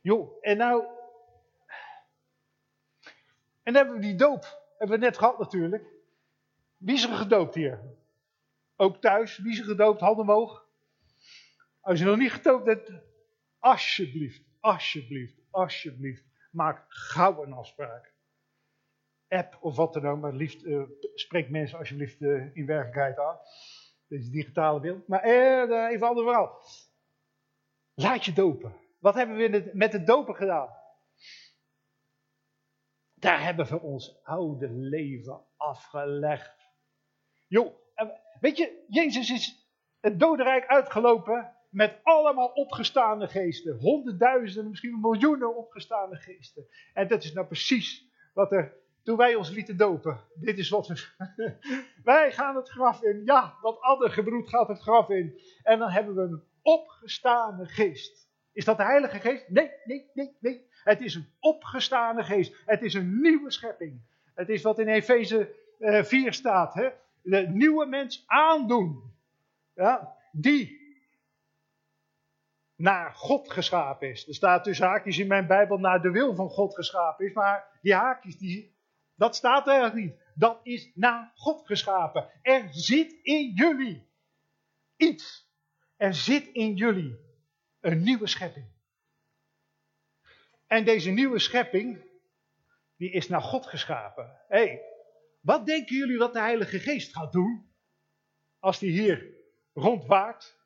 Joh, 0.00 0.38
en 0.40 0.56
nou. 0.56 0.84
En 3.62 3.72
dan 3.72 3.74
hebben 3.74 3.94
we 3.94 4.00
die 4.00 4.14
doop. 4.14 4.62
Hebben 4.78 4.98
we 4.98 5.04
net 5.04 5.18
gehad 5.18 5.38
natuurlijk. 5.38 5.84
Wie 6.76 6.94
is 6.94 7.04
er 7.04 7.16
gedoopt 7.16 7.54
hier? 7.54 7.80
Ook 8.76 9.00
thuis, 9.00 9.38
wie 9.38 9.52
is 9.52 9.58
er 9.58 9.64
gedoopt? 9.64 10.00
Handen 10.00 10.24
omhoog. 10.24 10.66
Als 11.80 11.98
je 11.98 12.04
nog 12.04 12.16
niet 12.16 12.32
gedoopt 12.32 12.64
bent, 12.64 12.90
alsjeblieft, 13.58 14.42
alsjeblieft, 14.60 15.40
alsjeblieft, 15.50 16.24
maak 16.50 16.84
gauw 16.88 17.42
een 17.42 17.52
afspraak. 17.52 18.13
App 19.34 19.58
of 19.60 19.76
wat 19.76 19.92
dan 19.92 20.06
ook, 20.06 20.20
maar 20.20 20.32
liefst, 20.32 20.62
uh, 20.62 20.82
spreek 21.14 21.50
mensen 21.50 21.78
alsjeblieft 21.78 22.20
uh, 22.20 22.56
in 22.56 22.66
werkelijkheid 22.66 23.18
aan. 23.18 23.38
Deze 24.08 24.30
digitale 24.30 24.80
wereld. 24.80 25.08
Maar 25.08 25.26
uh, 25.26 25.90
even 25.90 26.06
ander 26.06 26.24
verhaal. 26.24 26.62
Laat 27.94 28.24
je 28.24 28.32
dopen. 28.32 28.76
Wat 28.98 29.14
hebben 29.14 29.36
we 29.36 29.70
met 29.72 29.92
het 29.92 30.06
dopen 30.06 30.34
gedaan? 30.34 30.68
Daar 33.14 33.42
hebben 33.42 33.66
we 33.66 33.80
ons 33.80 34.20
oude 34.22 34.70
leven 34.70 35.44
afgelegd. 35.56 36.54
Joh, 37.46 37.74
weet 38.40 38.56
je, 38.56 38.84
Jezus 38.88 39.30
is 39.30 39.68
het 40.00 40.20
dodenrijk 40.20 40.66
uitgelopen 40.66 41.56
met 41.70 42.00
allemaal 42.02 42.48
opgestaande 42.48 43.28
geesten. 43.28 43.78
Honderdduizenden, 43.78 44.70
misschien 44.70 45.00
miljoenen 45.00 45.56
opgestaande 45.56 46.16
geesten. 46.16 46.66
En 46.92 47.08
dat 47.08 47.24
is 47.24 47.32
nou 47.32 47.46
precies 47.46 48.12
wat 48.32 48.52
er, 48.52 48.76
toen 49.04 49.16
wij 49.16 49.34
ons 49.34 49.50
lieten 49.50 49.76
dopen. 49.76 50.20
Dit 50.34 50.58
is 50.58 50.68
wat 50.68 50.86
we, 50.86 51.06
wij 52.04 52.32
gaan 52.32 52.56
het 52.56 52.68
graf 52.68 53.02
in. 53.02 53.22
Ja, 53.24 53.54
dat 53.62 53.80
andere 53.80 54.10
gebroed 54.10 54.48
gaat 54.48 54.68
het 54.68 54.80
graf 54.80 55.08
in. 55.08 55.40
En 55.62 55.78
dan 55.78 55.90
hebben 55.90 56.14
we 56.14 56.22
een 56.22 56.42
opgestaande 56.62 57.66
geest. 57.66 58.28
Is 58.52 58.64
dat 58.64 58.76
de 58.76 58.84
Heilige 58.84 59.18
Geest? 59.18 59.48
Nee, 59.48 59.70
nee, 59.84 60.10
nee, 60.14 60.36
nee. 60.40 60.66
Het 60.70 61.00
is 61.00 61.14
een 61.14 61.28
opgestaande 61.40 62.22
geest. 62.22 62.62
Het 62.66 62.82
is 62.82 62.94
een 62.94 63.20
nieuwe 63.20 63.50
schepping. 63.50 64.00
Het 64.34 64.48
is 64.48 64.62
wat 64.62 64.78
in 64.78 64.88
Efeze 64.88 65.54
4 65.78 66.32
staat. 66.32 66.74
Hè? 66.74 66.88
de 67.24 67.48
nieuwe 67.48 67.86
mens 67.86 68.24
aandoen. 68.26 69.12
Ja, 69.74 70.16
die 70.32 70.82
naar 72.76 73.12
God 73.14 73.50
geschapen 73.50 74.10
is. 74.10 74.28
Er 74.28 74.34
staat 74.34 74.64
dus 74.64 74.78
haakjes 74.78 75.18
in 75.18 75.26
mijn 75.26 75.46
Bijbel 75.46 75.78
naar 75.78 76.02
de 76.02 76.10
wil 76.10 76.34
van 76.34 76.48
God 76.48 76.74
geschapen 76.74 77.26
is. 77.26 77.32
Maar 77.32 77.78
die 77.82 77.94
haakjes, 77.94 78.38
die, 78.38 78.73
dat 79.14 79.36
staat 79.36 79.68
er 79.68 79.94
niet. 79.94 80.14
Dat 80.34 80.60
is 80.62 80.90
naar 80.94 81.32
God 81.34 81.66
geschapen. 81.66 82.30
Er 82.42 82.68
zit 82.70 83.12
in 83.22 83.52
jullie 83.54 84.06
iets. 84.96 85.48
Er 85.96 86.14
zit 86.14 86.46
in 86.52 86.74
jullie 86.74 87.18
een 87.80 88.02
nieuwe 88.02 88.26
schepping. 88.26 88.66
En 90.66 90.84
deze 90.84 91.10
nieuwe 91.10 91.38
schepping, 91.38 92.02
die 92.96 93.10
is 93.10 93.28
naar 93.28 93.42
God 93.42 93.66
geschapen. 93.66 94.40
Hé, 94.48 94.78
wat 95.40 95.66
denken 95.66 95.96
jullie 95.96 96.18
wat 96.18 96.32
de 96.32 96.40
Heilige 96.40 96.78
Geest 96.78 97.12
gaat 97.12 97.32
doen 97.32 97.70
als 98.58 98.78
die 98.78 98.90
hier 98.90 99.34
rondwaart? 99.72 100.62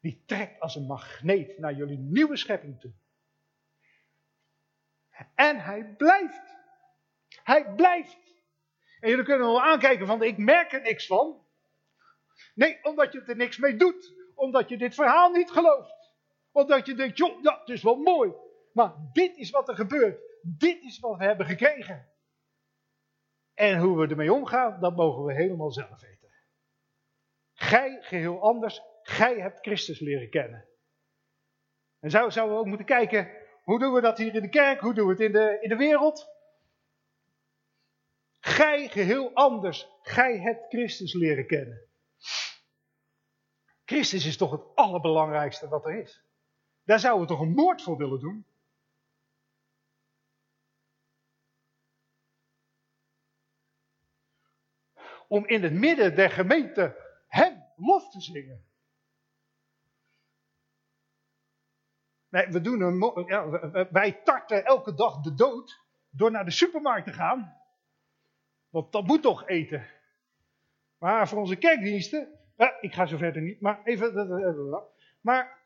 Die 0.00 0.22
trekt 0.26 0.60
als 0.60 0.74
een 0.74 0.86
magneet 0.86 1.58
naar 1.58 1.74
jullie 1.74 1.98
nieuwe 1.98 2.36
schepping 2.36 2.80
toe. 2.80 2.92
En 5.34 5.60
hij 5.60 5.94
blijft. 5.96 6.56
Hij 7.42 7.74
blijft. 7.74 8.18
En 9.00 9.08
jullie 9.08 9.24
kunnen 9.24 9.46
wel 9.46 9.62
aankijken 9.62 10.06
van 10.06 10.22
ik 10.22 10.38
merk 10.38 10.72
er 10.72 10.80
niks 10.80 11.06
van. 11.06 11.46
Nee, 12.54 12.84
omdat 12.84 13.12
je 13.12 13.22
er 13.22 13.36
niks 13.36 13.58
mee 13.58 13.76
doet. 13.76 14.14
Omdat 14.34 14.68
je 14.68 14.76
dit 14.76 14.94
verhaal 14.94 15.30
niet 15.30 15.50
gelooft. 15.50 16.14
Omdat 16.52 16.86
je 16.86 16.94
denkt, 16.94 17.18
joh, 17.18 17.42
dat 17.42 17.68
is 17.68 17.82
wel 17.82 17.96
mooi. 17.96 18.32
Maar 18.72 18.94
dit 19.12 19.36
is 19.36 19.50
wat 19.50 19.68
er 19.68 19.74
gebeurt. 19.74 20.20
Dit 20.42 20.82
is 20.82 20.98
wat 20.98 21.16
we 21.18 21.24
hebben 21.24 21.46
gekregen. 21.46 22.10
En 23.54 23.78
hoe 23.78 23.98
we 23.98 24.08
ermee 24.08 24.32
omgaan, 24.32 24.80
dat 24.80 24.96
mogen 24.96 25.24
we 25.24 25.34
helemaal 25.34 25.72
zelf 25.72 26.00
weten. 26.00 26.30
Gij 27.52 27.98
geheel 28.00 28.42
anders, 28.42 28.82
gij 29.02 29.40
hebt 29.40 29.60
Christus 29.60 30.00
leren 30.00 30.30
kennen. 30.30 30.68
En 32.00 32.10
zo 32.10 32.30
zouden 32.30 32.54
we 32.54 32.60
ook 32.60 32.68
moeten 32.68 32.86
kijken, 32.86 33.30
hoe 33.62 33.78
doen 33.78 33.92
we 33.92 34.00
dat 34.00 34.18
hier 34.18 34.34
in 34.34 34.42
de 34.42 34.48
kerk, 34.48 34.80
hoe 34.80 34.94
doen 34.94 35.06
we 35.06 35.12
het 35.12 35.20
in 35.20 35.32
de, 35.32 35.58
in 35.60 35.68
de 35.68 35.76
wereld? 35.76 36.28
Gij 38.40 38.88
geheel 38.88 39.34
anders, 39.34 39.88
gij 40.02 40.38
hebt 40.38 40.68
Christus 40.68 41.12
leren 41.12 41.46
kennen. 41.46 41.88
Christus 43.84 44.26
is 44.26 44.36
toch 44.36 44.50
het 44.50 44.74
allerbelangrijkste 44.74 45.68
wat 45.68 45.84
er 45.84 46.00
is. 46.00 46.24
Daar 46.84 46.98
zouden 46.98 47.26
we 47.26 47.32
toch 47.32 47.40
een 47.40 47.54
moord 47.54 47.82
voor 47.82 47.96
willen 47.96 48.20
doen? 48.20 48.46
om 55.32 55.46
in 55.46 55.62
het 55.62 55.72
midden 55.72 56.14
der 56.14 56.30
gemeente 56.30 56.96
hem 57.28 57.64
lof 57.76 58.10
te 58.10 58.20
zingen. 58.20 58.64
Nee, 62.32 62.46
we 62.46 62.60
doen 62.60 62.80
een, 62.80 63.24
ja, 63.26 63.48
wij 63.90 64.12
tarten 64.24 64.64
elke 64.64 64.94
dag 64.94 65.20
de 65.20 65.34
dood 65.34 65.80
door 66.10 66.30
naar 66.30 66.44
de 66.44 66.50
supermarkt 66.50 67.06
te 67.06 67.12
gaan. 67.12 67.56
Want 68.68 68.92
dat 68.92 69.06
moet 69.06 69.22
toch 69.22 69.48
eten. 69.48 69.86
Maar 70.98 71.28
voor 71.28 71.38
onze 71.38 71.56
kerkdiensten, 71.56 72.38
ja, 72.56 72.80
ik 72.80 72.94
ga 72.94 73.06
zo 73.06 73.16
verder 73.16 73.42
niet, 73.42 73.60
maar 73.60 73.80
even. 73.84 74.88
Maar 75.20 75.58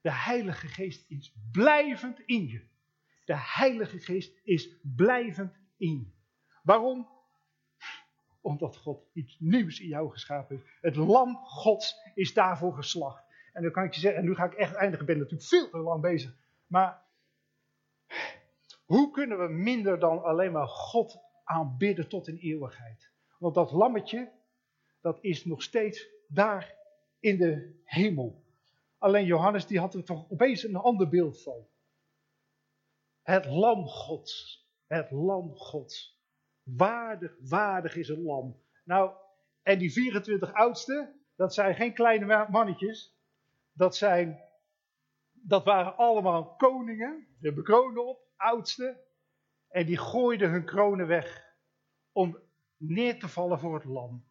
de 0.00 0.12
Heilige 0.12 0.66
Geest 0.66 1.10
is 1.10 1.34
blijvend 1.52 2.20
in 2.20 2.46
je. 2.46 2.66
De 3.24 3.36
Heilige 3.36 3.98
Geest 3.98 4.40
is 4.42 4.76
blijvend 4.96 5.58
in 5.76 5.98
je. 5.98 6.12
Waarom? 6.62 7.08
Omdat 8.40 8.76
God 8.76 9.04
iets 9.12 9.36
nieuws 9.38 9.80
in 9.80 9.88
jou 9.88 10.10
geschapen 10.10 10.56
heeft. 10.56 10.68
Het 10.80 10.96
lam 10.96 11.36
Gods 11.36 12.10
is 12.14 12.34
daarvoor 12.34 12.74
geslacht. 12.74 13.28
En 13.52 13.62
dan 13.62 13.72
kan 13.72 13.84
ik 13.84 13.94
je 13.94 14.00
zeggen, 14.00 14.20
en 14.20 14.26
nu 14.26 14.34
ga 14.34 14.44
ik 14.44 14.54
echt 14.54 14.74
eindigen, 14.74 15.00
ik 15.00 15.06
ben 15.06 15.18
natuurlijk 15.18 15.48
veel 15.48 15.70
te 15.70 15.78
lang 15.78 16.00
bezig. 16.00 16.36
Maar 16.66 17.02
hoe 18.84 19.10
kunnen 19.10 19.38
we 19.38 19.48
minder 19.48 19.98
dan 19.98 20.22
alleen 20.22 20.52
maar 20.52 20.68
God 20.68 21.18
aanbidden 21.44 22.08
tot 22.08 22.28
in 22.28 22.36
eeuwigheid? 22.36 23.10
Want 23.38 23.54
dat 23.54 23.72
lammetje, 23.72 24.32
dat 25.00 25.18
is 25.20 25.44
nog 25.44 25.62
steeds 25.62 26.08
daar 26.28 26.74
in 27.20 27.36
de 27.36 27.80
hemel. 27.84 28.44
Alleen 28.98 29.24
Johannes 29.24 29.66
die 29.66 29.78
had 29.78 29.94
er 29.94 30.04
toch 30.04 30.30
opeens 30.30 30.62
een 30.62 30.76
ander 30.76 31.08
beeld 31.08 31.42
van. 31.42 31.66
Het 33.22 33.46
lam 33.46 33.86
Gods. 33.86 34.64
Het 34.86 35.10
lam 35.10 35.56
Gods. 35.56 36.18
Waardig, 36.62 37.36
waardig 37.40 37.96
is 37.96 38.08
het 38.08 38.18
lam. 38.18 38.60
Nou, 38.84 39.12
en 39.62 39.78
die 39.78 39.92
24 39.92 40.52
oudsten, 40.52 41.20
dat 41.36 41.54
zijn 41.54 41.74
geen 41.74 41.94
kleine 41.94 42.46
mannetjes. 42.50 43.18
Dat 43.72 43.96
zijn, 43.96 44.40
dat 45.32 45.64
waren 45.64 45.96
allemaal 45.96 46.56
koningen, 46.56 47.26
de 47.40 47.52
bekronen 47.52 48.06
op, 48.06 48.28
oudsten. 48.36 49.00
En 49.68 49.86
die 49.86 49.98
gooiden 49.98 50.50
hun 50.50 50.64
kronen 50.64 51.06
weg 51.06 51.54
om 52.12 52.38
neer 52.76 53.18
te 53.18 53.28
vallen 53.28 53.58
voor 53.58 53.74
het 53.74 53.84
lam. 53.84 54.24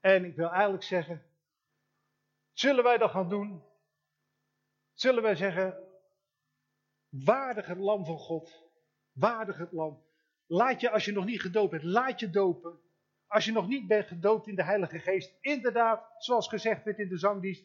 En 0.00 0.24
ik 0.24 0.36
wil 0.36 0.50
eigenlijk 0.50 0.82
zeggen, 0.82 1.22
zullen 2.52 2.84
wij 2.84 2.98
dat 2.98 3.10
gaan 3.10 3.28
doen? 3.28 3.62
Zullen 4.92 5.22
wij 5.22 5.34
zeggen, 5.34 5.88
waardig 7.08 7.66
het 7.66 7.78
lam 7.78 8.04
van 8.04 8.18
God, 8.18 8.70
waardig 9.12 9.58
het 9.58 9.72
lam. 9.72 10.02
Laat 10.46 10.80
je, 10.80 10.90
als 10.90 11.04
je 11.04 11.12
nog 11.12 11.24
niet 11.24 11.40
gedoopt 11.40 11.70
bent, 11.70 11.82
laat 11.82 12.20
je 12.20 12.30
dopen. 12.30 12.80
Als 13.26 13.44
je 13.44 13.52
nog 13.52 13.68
niet 13.68 13.86
bent 13.86 14.06
gedoopt 14.06 14.46
in 14.46 14.54
de 14.54 14.64
Heilige 14.64 14.98
Geest, 14.98 15.36
inderdaad, 15.40 16.14
zoals 16.18 16.48
gezegd 16.48 16.84
werd 16.84 16.98
in 16.98 17.08
de 17.08 17.18
zangdienst, 17.18 17.64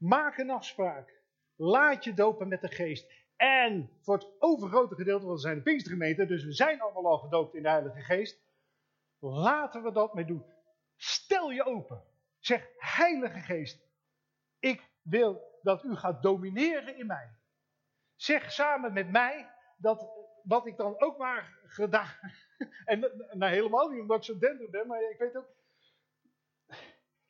maak 0.00 0.38
een 0.38 0.50
afspraak. 0.50 1.20
Laat 1.56 2.04
je 2.04 2.14
dopen 2.14 2.48
met 2.48 2.60
de 2.60 2.68
Geest. 2.68 3.12
En 3.36 3.90
voor 4.00 4.14
het 4.14 4.26
overgrote 4.38 4.94
gedeelte, 4.94 5.24
want 5.24 5.36
we 5.36 5.46
zijn 5.46 5.56
de 5.56 5.62
Pinkstergemeente, 5.62 6.26
dus 6.26 6.44
we 6.44 6.52
zijn 6.52 6.80
allemaal 6.80 7.06
al 7.06 7.18
gedoopt 7.18 7.54
in 7.54 7.62
de 7.62 7.68
Heilige 7.68 8.00
Geest. 8.00 8.40
Laten 9.18 9.82
we 9.82 9.92
dat 9.92 10.14
mee 10.14 10.24
doen. 10.24 10.44
Stel 10.96 11.50
je 11.50 11.64
open. 11.64 12.04
Zeg, 12.38 12.68
Heilige 12.78 13.38
Geest, 13.38 13.80
ik 14.58 14.90
wil 15.02 15.58
dat 15.62 15.84
u 15.84 15.96
gaat 15.96 16.22
domineren 16.22 16.96
in 16.96 17.06
mij. 17.06 17.30
Zeg 18.16 18.52
samen 18.52 18.92
met 18.92 19.10
mij 19.10 19.50
dat 19.76 20.10
wat 20.42 20.66
ik 20.66 20.76
dan 20.76 21.00
ook 21.00 21.18
maar 21.18 21.58
gedaan. 21.66 22.14
En 22.84 23.00
nou, 23.32 23.52
helemaal 23.52 23.88
niet 23.88 24.00
omdat 24.00 24.16
ik 24.16 24.24
zo 24.24 24.38
dender 24.38 24.70
ben, 24.70 24.86
maar 24.86 25.02
ik 25.10 25.18
weet 25.18 25.36
ook. 25.36 25.48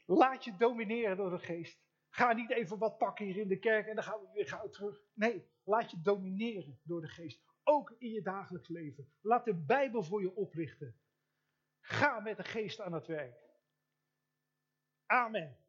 Laat 0.07 0.45
je 0.45 0.57
domineren 0.57 1.17
door 1.17 1.31
de 1.31 1.39
geest. 1.39 1.90
Ga 2.11 2.33
niet 2.33 2.51
even 2.51 2.79
wat 2.79 2.99
pakken 2.99 3.25
hier 3.27 3.37
in 3.37 3.49
de 3.49 3.59
kerk 3.59 3.87
en 3.87 3.95
dan 3.95 4.05
gaan 4.05 4.21
we 4.21 4.31
weer 4.33 4.49
gauw 4.49 4.69
terug. 4.69 5.03
Nee, 5.15 5.49
laat 5.65 5.91
je 5.91 6.01
domineren 6.01 6.81
door 6.83 7.01
de 7.01 7.09
geest. 7.09 7.43
Ook 7.63 7.95
in 7.99 8.11
je 8.11 8.23
dagelijks 8.23 8.69
leven. 8.69 9.13
Laat 9.21 9.45
de 9.45 9.55
Bijbel 9.55 10.03
voor 10.03 10.21
je 10.21 10.35
oplichten. 10.35 11.01
Ga 11.81 12.21
met 12.21 12.37
de 12.37 12.45
geest 12.45 12.81
aan 12.81 12.93
het 12.93 13.07
werk. 13.07 13.49
Amen. 15.07 15.60